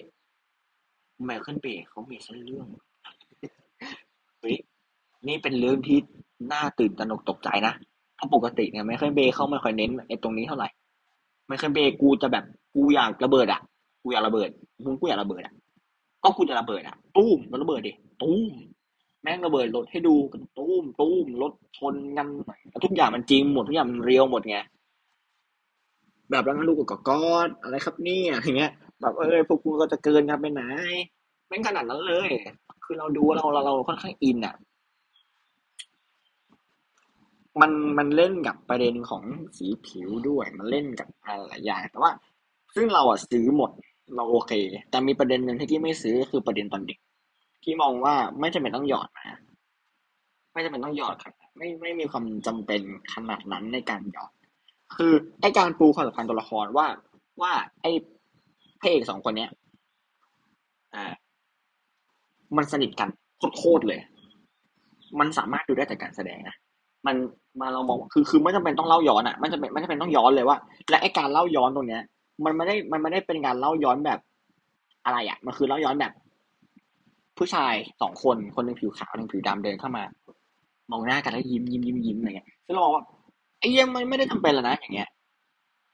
[1.23, 2.67] ไมเคิลเบย์เขามีเส้นเรื่อง
[4.39, 4.55] เฮ้ย
[5.27, 5.99] นี่เป็นเรื่องที่
[6.51, 7.73] น่าตื่นตระหนกตกใจนะ
[8.15, 10.69] เพราะปกติเนี่ยไมเคิลเบย์เขาไม่ค่อยเน้นไอ้ตรงนี้เท่าไหร่
[11.51, 12.45] ไมเคิลเบย์กูจะแบบ
[12.75, 13.61] กูอยากระเบิดอะ
[14.03, 14.49] กูอยากระเบิด
[14.83, 15.53] มึงกูอยากระเบิดอะ
[16.23, 17.91] ก็กูจะระเบิดอะตูมระเบิดดิ
[18.21, 18.53] ตูม
[19.21, 22.27] แม่งระเบิดรถให้ดูกันตุ้มตุ้มรถชนกัน
[22.85, 24.57] ทุกอย่างมันจริงหมดทุกอย่างมันเรียวหมดไง
[26.29, 28.71] แบบแล้วงั้นลูกก็กอดอะไรครับเนี่ยอย่างเงี้ย
[29.01, 30.63] แบบเอ้ยพวกกูก็จะเกินกันไปไหน
[31.47, 32.29] แม่งขนาดนั้นเลย
[32.83, 34.55] คือเราดูเราเราเราค่อนข้างอินอะ
[37.59, 39.23] มันมันเล่นกับประเด็นของ
[39.57, 42.11] สีผิวด้วย มันเล่นกับอะไรหลายอย่าง แต่ว่า
[42.75, 43.71] ซึ่งเราอะซื้อหมด
[44.15, 44.51] เราโอเค
[44.89, 46.99] แต่มีประเด็นหนึ่งที่ที่ไม่ซื้อคือประเด็นตอนเด็ก
[47.63, 49.39] ที่มองว่าไม่จำเป็นต้องหยอดนะ
[50.53, 52.81] ไม่จำเป็นต้องหยอดครับ ไม่ไม่มีความจำเป็น
[53.13, 54.31] ขนาดนั้นในการหยอด
[54.95, 56.87] คือไอการปูความสัมพันธ์ตัวละครว่า
[57.41, 57.85] ว่าไอ
[58.79, 59.49] พระเอกสองคนเนี้ย
[60.95, 61.13] อ่า
[62.57, 63.09] มันสนิทกัน
[63.57, 63.99] โคตรเลย
[65.19, 66.55] มันสามารถดูได้จากการแสดงนะ
[67.07, 67.15] มัน
[67.59, 70.57] มาเรามองคือคือไม่จำเป็นต้องเล่าย้อนอะไม่จำเป็นไม่จำเป็นต้องย้อนเลยว่า
[70.89, 72.01] และไอการเล่าย้อนตรงเนี้ย
[72.45, 74.19] มันไม่ได้มันไม่ได้เป็นการเล่าย้อนแบบ
[75.05, 76.11] อะไรอะมันคือเล่าย้อนแบบ
[77.37, 80.03] ผู้ชายสองคนคนหนึ่งผิวขาวหนึ่งผิวดำเดินเข้ามา
[80.91, 83.03] มองหน้ากันแล้วยิ้มยิ้มยิ้มยิ้มอะไรเงี้ยซึ่งเราบอกว่า
[83.59, 85.09] ไอ้ยังมันไม่ได้จำเป็นแล้วนะอย่างเงี้ย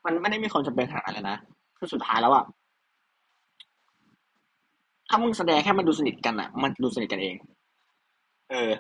[0.05, 1.37] มันไม่ได้มีความจำเป็นขนาดนั้นเลยนะ
[1.77, 2.43] คือสุดท้ายแล้วอะ
[5.09, 7.35] ถ้ามึงแสดงแค่มันดูสนิทกันอะ มันดูสนิทกันเอง
[8.51, 8.71] เออ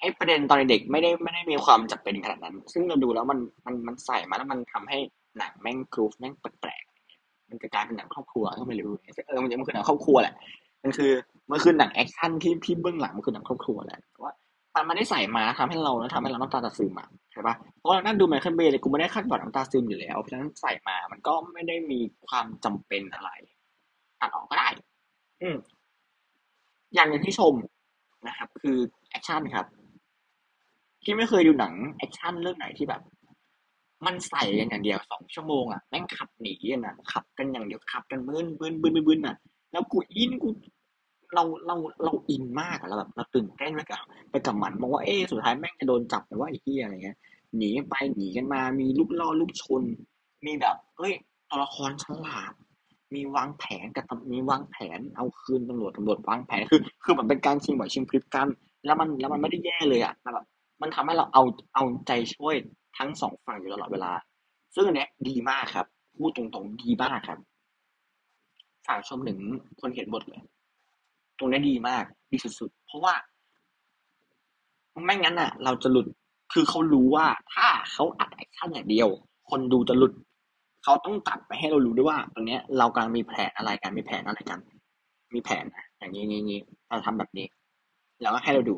[0.00, 4.98] ไอ้ประเด็นตอนเด็กไม่ได้ไม่ได้มีความจำเป็นขนาดนั้น ซึ่งเราดูแล้วมันมันมันใส่มาแล้วมันทำให้
[5.38, 8.90] หนังแม่ง groove แม่งแปลกๆมันจะกลายเป็นหนังครอบครัวก็ไม่รู้
[9.28, 10.34] เออมันมันคือหนังครอบครัวแหละ
[10.82, 11.10] มันคือ
[11.50, 14.32] มันคือหนังแอคชั่นที่ที่เบื้องหลังมันคือหนังครอบครัวแหละว่า
[14.76, 23.30] มันไม่ได้ใส่มาทำให้เราแล้วทำให้เราน้ำตาจะซึมอะใช่ปะเพราะเรานั่งดูไมเคิลเบย์เลยกูไม่ได้คาดหวังน้ำตาซึมอยู่แล้วเพราะฉะนั้นใส่มามันก็ไม่ได้มีความจำเป็นอะไร
[24.20, 24.68] ตัดออกก็ได้
[25.42, 25.56] อืม
[26.94, 27.54] อย่างหนึ่งที่ชม
[28.28, 28.76] นะครับ คือ
[29.10, 29.66] แอคชั่นครับ
[31.02, 33.02] ที่ไม่เคยดูหนังแอคชั่นเรื่องไหนที่แบบ
[34.06, 39.36] มันใส่กันอย่างเดียวสองชั่วโมงอะแม่งขับหนีกันอะขับกันอย่างเดียวขับกันบึ้นบึ้นบึ้นบึ้นอะ
[39.72, 40.48] แล้วกูอินกู
[41.34, 47.16] เราเราเราอินมากอะเราแบบเราตื่นเต้นไปกับไปกับมันมองว่าเอ๊สุดท้ายแม่งจะโดนจับหรือว่าไอ้เหี้ยอะไรเงี้ย
[47.56, 49.82] หนีไปหนีกันมา มีลูกล่อลูกชน
[50.46, 51.12] มีแบบเฮ้ย
[51.48, 52.52] ตัวละครฉลาด
[53.14, 58.48] มีวางแผนกับมีวางแผนเอาคืนตำรวจตำรวจวางแผนคือ คือมันเป็นการชิงไหวชิงพริบกัน
[58.84, 60.46] แล้วมันแล้วมันไม่ได้แย่เลยอะแบบ
[60.82, 61.42] มันทำให้เราเอา
[61.74, 62.54] เอาใจช่วย
[62.98, 64.12] ทั้งสองฝั่งอยู่ตลอดเวลา
[64.74, 65.86] ซึ่งอันเนี้ยดีมากครับ
[66.18, 67.38] พูดตรงๆดีมากครับ
[68.86, 69.38] ฝากชมถึง
[69.80, 70.42] คนเขียนบทเลย
[71.38, 73.14] ตรงนี้ดีมาก ดีสุดๆ เพราะว่า
[75.04, 76.06] ไม่งั้นอะ เราจะหลุด
[76.52, 79.08] คือเขารู้ว่าถ้าเขาอัดแอคชั่นอย่างเดียว
[79.50, 80.12] คนดูจะหลุด
[80.84, 84.58] เขาต้องตัดไปให้เรารู้ด้วยว่า ตรงนี้เรากำลังมีแผนอะไรกันมีแผนอะไรกัน
[85.34, 87.46] มีแผนนะอย่างนี้นี้นี้เราทำแบบนี้
[88.22, 88.76] แล้วก็ให้เราดู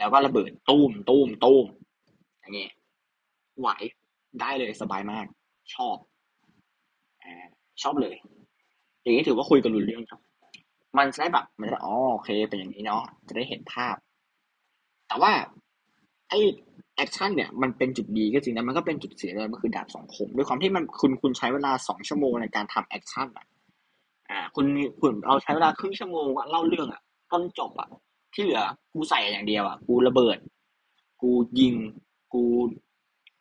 [0.00, 1.66] แล้วก็ระเบิดตู้มตู้มตู้ม
[2.40, 2.70] อย่างเงี้ย
[3.60, 3.68] ไหว
[4.40, 5.26] ได้เลยสบายมาก
[5.74, 5.96] ชอบ
[7.24, 7.26] อ
[7.82, 8.14] ชอบเลย
[9.02, 10.20] อย่างนี้ถือว่าคุยกันรู้เรื่องครับ
[10.98, 13.96] มันจะได้แบบมันจะอ๋อโอเคเป็นอย่างนี้เนาะจะได้เห็นภาพ
[15.08, 15.32] แต่ว่า
[16.28, 16.34] ไอ
[16.96, 23.46] แอคชั่นเนี่ยมันเป็นจุดดีก็จริงนะมันก็เป็นจุดเสียเลยมันคือดาบสองคมด้วยความที่มันคุณคุณใช้เวลาสองชั่วโมงในการทำแอคชั่นอะ
[24.30, 24.66] อ่า คุณ
[25.00, 27.00] คุณเราใช้เวลาครึ่งชั่วโมงเล่าเรื่องอะ
[27.32, 27.88] ต้นจบอะ
[28.34, 28.62] ที่เหลือ
[28.92, 30.38] กูใส่อย่างเดียวอะกูระเบิด
[31.22, 31.74] กูยิง
[32.32, 32.42] กู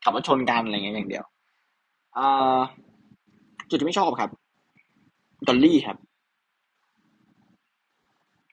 [0.03, 1.23] ขับรถชนกันอะไรเงี้ยอย่างเดียว
[2.17, 2.59] อ่า
[3.69, 4.29] จุดที่ไม่ชอบครับ
[5.47, 5.97] dolly ครับ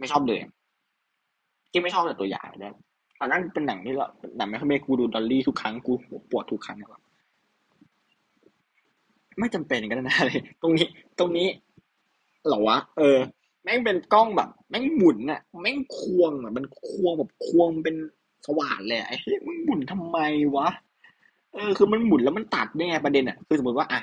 [0.01, 0.41] ไม่ชอบเลย
[1.71, 2.75] ที่ไม่ชอบแต่ตัวอย่างนะ
[3.19, 4.07] ตอนนั้นเป็นหนังที่เรา
[4.37, 5.93] หนังไม่ค่อยกูดู dolly ทุกครั้งกู
[6.31, 7.03] ปวดทุกครั้งครับ
[9.39, 10.87] ไม่จำเป็นกันนะเลยตรงนี้
[11.19, 11.49] ตรงนี้
[12.49, 13.19] หรอวะ เออ
[13.67, 17.97] แม่งเป็นกล้องแบบ แม่งหมุนอะแม่งควงอะมันควงแบบควงเป็น
[18.47, 20.19] สว่านเลยไอ้เฮ้ยมันหมุนทำไม
[20.57, 20.69] วะ
[21.55, 24.01] เออคือมันหมุนแล้วมันตัดเนี่ยประเด็นอะคือสมมติว่าอะ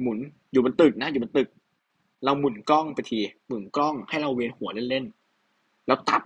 [0.00, 0.18] หมุน
[0.52, 1.48] อยู่บนตึกนะอยู่บนตึก
[2.24, 6.22] เราหมุนกล้องไปทีหมุนกล้องให้เราเวียนหัวเล่นๆแล้วตัด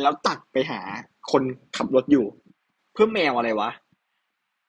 [0.00, 0.80] แล้วตัดไปหา
[1.30, 1.42] คน
[1.76, 2.24] ขับรถอยู่
[2.92, 3.70] เพื่อแมวอะไรวะ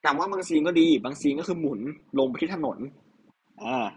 [0.01, 1.79] แต่ว่าบางซีนก็ดี บางซีนก็คือหมุน
[2.19, 2.77] ลงไปที่ถนน
[3.63, 3.87] อ่า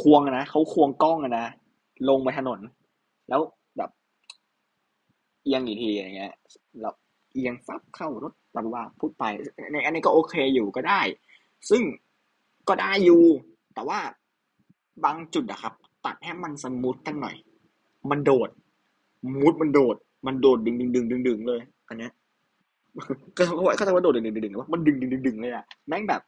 [0.00, 1.46] ควงนะเขาควงกล้องนะ
[2.08, 2.60] ลงไปถนน
[3.28, 3.40] แล้ว
[3.76, 3.90] แบบ
[5.42, 6.32] เอียงอีกทีอย่างเงี้ย
[6.80, 6.94] แล้ว
[7.32, 9.24] เอียงฟับเข้ารถแบบว่าพูดไป
[9.72, 11.00] ในอันนี้ก็โอเคอยู่ก็ได้
[11.70, 11.82] ซึ่ง
[12.68, 13.22] ก็ได้อยู่
[13.74, 13.98] แต่ว่า
[15.04, 15.74] บางจุดอะครับ
[16.06, 17.36] ตัดให้มันสมูทกันหน่อย
[18.10, 18.50] มันโดด
[19.32, 19.96] มูดมันโดด
[20.26, 22.12] มันโดดดึงดึงดึงดึงดึงเลย อันเนี้ย
[23.36, 26.22] ก็เขาว่าเขาจะว่าโดดดึงดึงดึงว่ามันดึงดึงดึงดึงเลยอะแม่งแบบ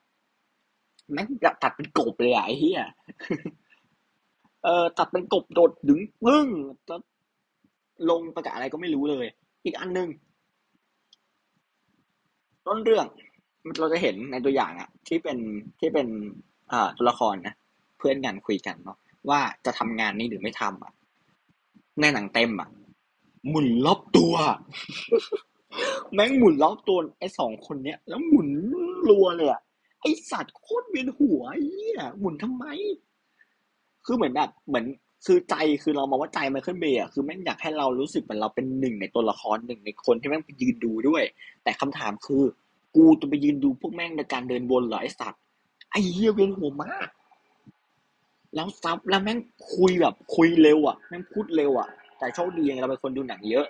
[1.13, 2.81] แม่งแบบตัดเป็นกบเลยอะไอ้เหี้ย
[4.65, 6.47] เออตัดเป็นกบโดดดึงปึ้ง
[6.87, 7.01] แล้ว
[8.11, 9.27] ลงประกาศอะไรก็ไม่รู้เลย
[9.65, 10.09] อีกอันหนึ่ง
[12.67, 13.07] ต้นเรื่อง
[13.81, 15.39] เราจะเห็นในตัวอย่างอะที่เป็น
[15.81, 16.09] ที่เป็น
[16.73, 17.55] อ่าตัวละครนะ
[17.99, 18.99] เพื่อนกันคุยกันเนาะ
[19.29, 20.93] ว่าจะทำงานนี้หรือไม่ทำอะ
[22.01, 22.69] ในหนังเต็มอะ
[23.49, 24.35] หมุนรอบตัว
[26.15, 28.49] แม่งหมุนรอบตัวไอ้สองคนเนี้ย แล้วหมุน
[29.09, 29.61] รัวเลยอะ
[30.01, 32.65] ไอสัตว์โคตรเวียนหัวไอ้เหี้ยหมุนทำไม
[34.07, 34.85] คือเหมือนแบบเหมือน
[35.27, 41.23] คือใจคือเรามองว่าใจไมเคิลเบย์อะคือแม่งอยากให้เรารู้สึกเหมือนเราเป็นหนึ่งในตัวละครหนึ่งในคนที่แม่งไปยืนดูด้วย
[41.63, 42.43] แต่คำถามคือ
[42.97, 45.41] กูจะไปยืนดูพวกแม่งในการเดินวนเหรอไอสัตว์
[45.91, 47.09] ไอเหี้ยเวียนหัวมาก
[48.55, 49.39] แล้วซับแล้วแม่ง
[49.75, 51.89] คุยแบบคุยเร็วอะแม่งพูดเร็วอะ
[52.19, 53.67] แต่โชคดีเราเป็นคนดูหนังเยอะ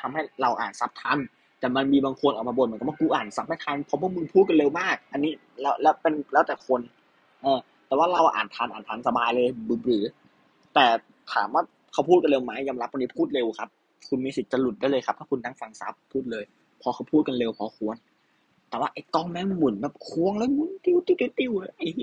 [0.00, 1.18] ทำให้เราอ่านซับทัน
[1.60, 6.80] แต่มันมีบางคนออกมาบ่นเหมือนกันว่ากูอ่านซับไม่ทันเพราะพวกมึงพูดกันเร็วมาก อันนี้แล้วแล้วเป็นแล้วแต่คน
[7.42, 7.58] เออ
[7.90, 10.02] แต่ว่าเราอ่านทันอ่านทันสบายเลยบือบือ
[10.74, 10.86] แต่
[11.32, 11.62] ถามว่า
[11.92, 13.68] เขาพูดกันเร็วไหมยอมรับวันนี้พูดเร็วครับ
[14.08, 16.44] คุณมีสิทธิ์จะหลุดได้เลยครับ ถ้าคุณนั่งฟังซับพูดเลย
[16.82, 17.96] พอเขาพูดกันเร็วพอควร
[18.68, 21.48] แต่ว่าไอ้กล้องแม่งหมุนแบบควงแล้วหมุนติ้วติ้วติ้วติ้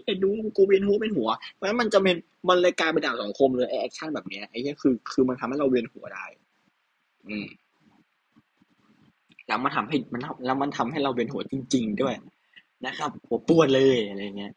[0.06, 2.16] ไอ้ดูกูเวียนหัวเป็นหัวเพราะมันจะเป็น
[2.50, 6.26] มันเลยกลายเป็นดาบสองคมเลยไอ้แอคชั่นแบบเนี้ยไอ้เหี้ยคือคือมันทำให้เราเวียนหัวได้
[7.28, 7.48] อืม
[9.48, 12.14] แล้วมันทำให้มันแล้วมันทำให้เราเวียนหัวจริง ๆ ด้วย
[12.86, 14.54] นะครับหัวปวดเลยอะไรเงี้ย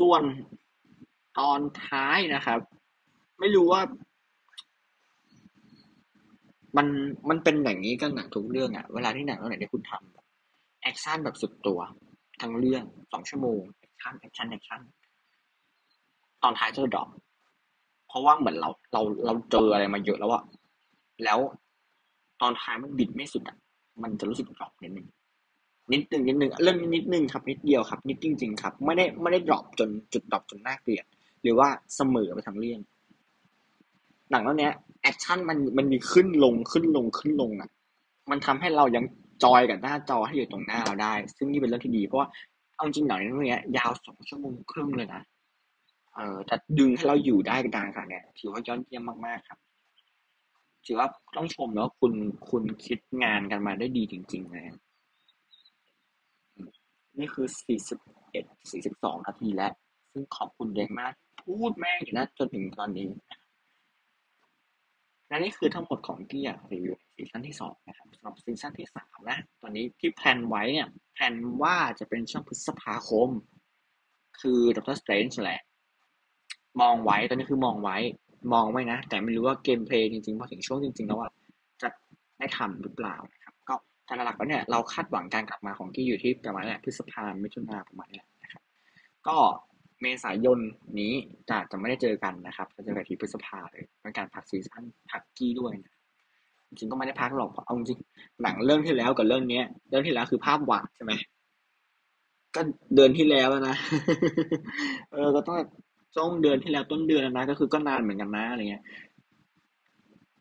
[0.00, 0.22] ส่วน
[1.38, 2.60] ตอนท้ายนะครับ
[3.40, 3.80] ไม่รู้ว่า
[6.76, 6.86] มัน
[7.28, 11.80] มันเป็นอย่างนี้กันหนังทุกเรื่องอะเวลาที่หนังเรื่องไหนที่คุณทำแอคชั่นแบบสุดตัว
[12.40, 14.80] ทั้งเรื่องสองชั่วโมงแอคชั่นแอคชั่นแอคชั่น
[16.42, 17.08] ตอนท้ายจะ drop
[18.08, 20.42] เพราะว่าเหมือนเราเราเราเจออะไรมาเยอะแล้วอะ
[21.24, 21.38] แล้ว
[22.40, 23.56] ตอนท้ายมันบิดไม่สุดอะ
[24.02, 25.06] มันจะรู้สึก drop นิดนึง
[25.92, 31.04] นิดนึงนิดนึงเรื่องนิดนึงครับนิดเดียวครับ นิดจริง ๆ ครับ ไม่ได้ไม่ได้ drop จนจุด drop จนน่าเกลียด
[31.42, 32.80] หรือว่าเสมอไปทั้งเรื่อง
[34.30, 34.70] หนังเรื่องนี้
[35.02, 37.70] action มันมันมีขึ้นลงขึ้นลงขึ้นลงอะ
[38.30, 39.04] มันทำให้เรายัง
[39.44, 42.28] joy กับหน้าจอให้อยู่ตรงหน้าเราได้ ซึ่งนี่เป็นเรื่องที่ดีเพราะว่า
[42.74, 45.22] เอาจริงหนังเรื่องนี้ยาวสองชั่วโมงครึ่งเลยนะ
[46.14, 49.58] เออแต่ดึงให้เราอยู่ได้กลางค่ะเนี่ยถือว่ายอดเยี่ยมมากๆครับ
[50.86, 52.12] ถือว่าต้องชมแล้วคุณ
[52.50, 54.76] คุณคิดงานกันมาได้ดีจริงๆนะ
[57.18, 57.98] นี่คือสี่สิบ
[58.30, 59.72] เอ็ดสี่สิบสองนาทีแล้ว
[60.12, 61.12] ซึ่งขอบคุณเด็กมาก
[61.42, 63.08] พูดแม่งอยู่นะจนถึงตอนนี้
[65.28, 73.30] และนี่คือทั้งหมดของกี้อยากรีวิวซีซั่นที่สองนะครับสำหรับซีซั่นที่สามนะตอนนี้ที่ plan ไว้เนี่ยplan ว่าจะเป็นช่วงพฤษภาคม
[74.40, 75.60] คือ Doctor Strange แหละ
[76.80, 77.96] มองไว้ตอนนี้คือมองไว้
[78.52, 81.32] มองไว้นะ แต่ไม่รู้ว่า gameplay จริงๆพอถึงช่วงจริง ๆ แล้วอะ
[81.82, 81.88] จะ
[82.38, 83.45] ได้ทำหรือเปล่านะ
[84.06, 88.62] แต่หลักๆแล้วเนี่ยเราคาดหวังการกลับมาของกี้อยู่ที่ประมาณเนี้พฤษภามิถุนาประมาณนี้นะครับ
[89.26, 89.36] ก็
[90.02, 90.58] เมษายน
[91.00, 91.12] นี้
[91.50, 95.94] จะจะไม่ได้เจอกันนะครับจะเจอกันที่พฤษภาเลยเป็นการพักซีซั่นพักกี้ด้วยนะ
[96.68, 97.98] จริงก็ไม่ได้พักหรอกเอาจริง
[98.42, 101.12] หนังเรื่องที่แล้วกับเรื่องเนี้ย เรื่องที่แล้วคือภาพหวานใช่ไหม
[102.54, 102.60] ก็
[102.94, 103.76] เดือนที่แล้วนะ
[105.12, 105.58] เออก็ต้อง
[106.14, 108.84] ช่วงเดือนที่แล้วต้นเดือนนะก็คือก็นานเหมือนกันนะอะไรเงี้ย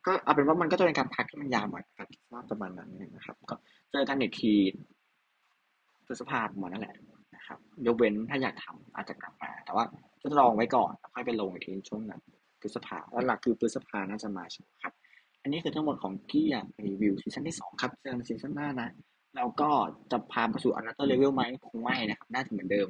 [0.06, 3.56] ก็เอาเป็นว่ามันก็จะเป็นการพักที่มันยาวหน่อยครับว่าประมาณนั้นนะครับก็
[3.92, 4.54] เจอกันอีกที
[6.06, 6.96] พฤษภาประมาณนั่นแหละ
[7.36, 9.86] นะครับยกเว้นถ้าอยากทำอาจจะกลับมา แต่ว่า
[10.22, 12.22] จะลองไว้ก่อนค่อยไปลงอีกทีช่วงนั้น
[12.62, 14.94] พฤษภาแล้วหลักคือพฤษภาน่าจะมาใช่ไหมครับ
[15.42, 18.90] อันนี้คือทั้งหมดของกี้อยากรีวิวซีซั่นที่สองครับเจอกันซีซั่นหน้านะ
[19.36, 19.70] แล้วก็
[20.12, 22.88] จะพาไปสู่ another level ไหมคงไม่นะครับน่าจะเหมือนเดิม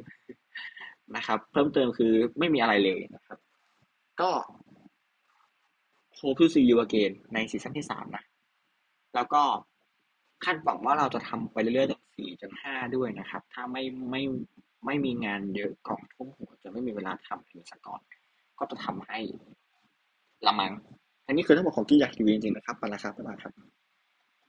[1.16, 3.38] นะครับ เพิ่มเติมคือไม่มีอะไรเลยนะครับ
[4.22, 4.30] ก็
[6.26, 8.24] hope to see you again ในซีซั่นที่สามนะ
[9.16, 9.44] แล้วก็
[10.44, 14.22] คาดหวังว่าเราจะทำไปเรื่อยๆจากสี่จนห้าด้วยนะครับ ถ้าไม่ไม่
[14.86, 18.02] ไม่มีงานเยอะกล่องท่มหัวจะไม่มีเวลาทำเป็นสกอน
[18.60, 19.20] ก็จะทำให้
[20.46, 20.72] ละมัง
[21.28, 23.54] อันนี้คือทั้งหมดของที่อยากรีวีจริงๆนะครับไปแล้วครับบ๊ายบายครับ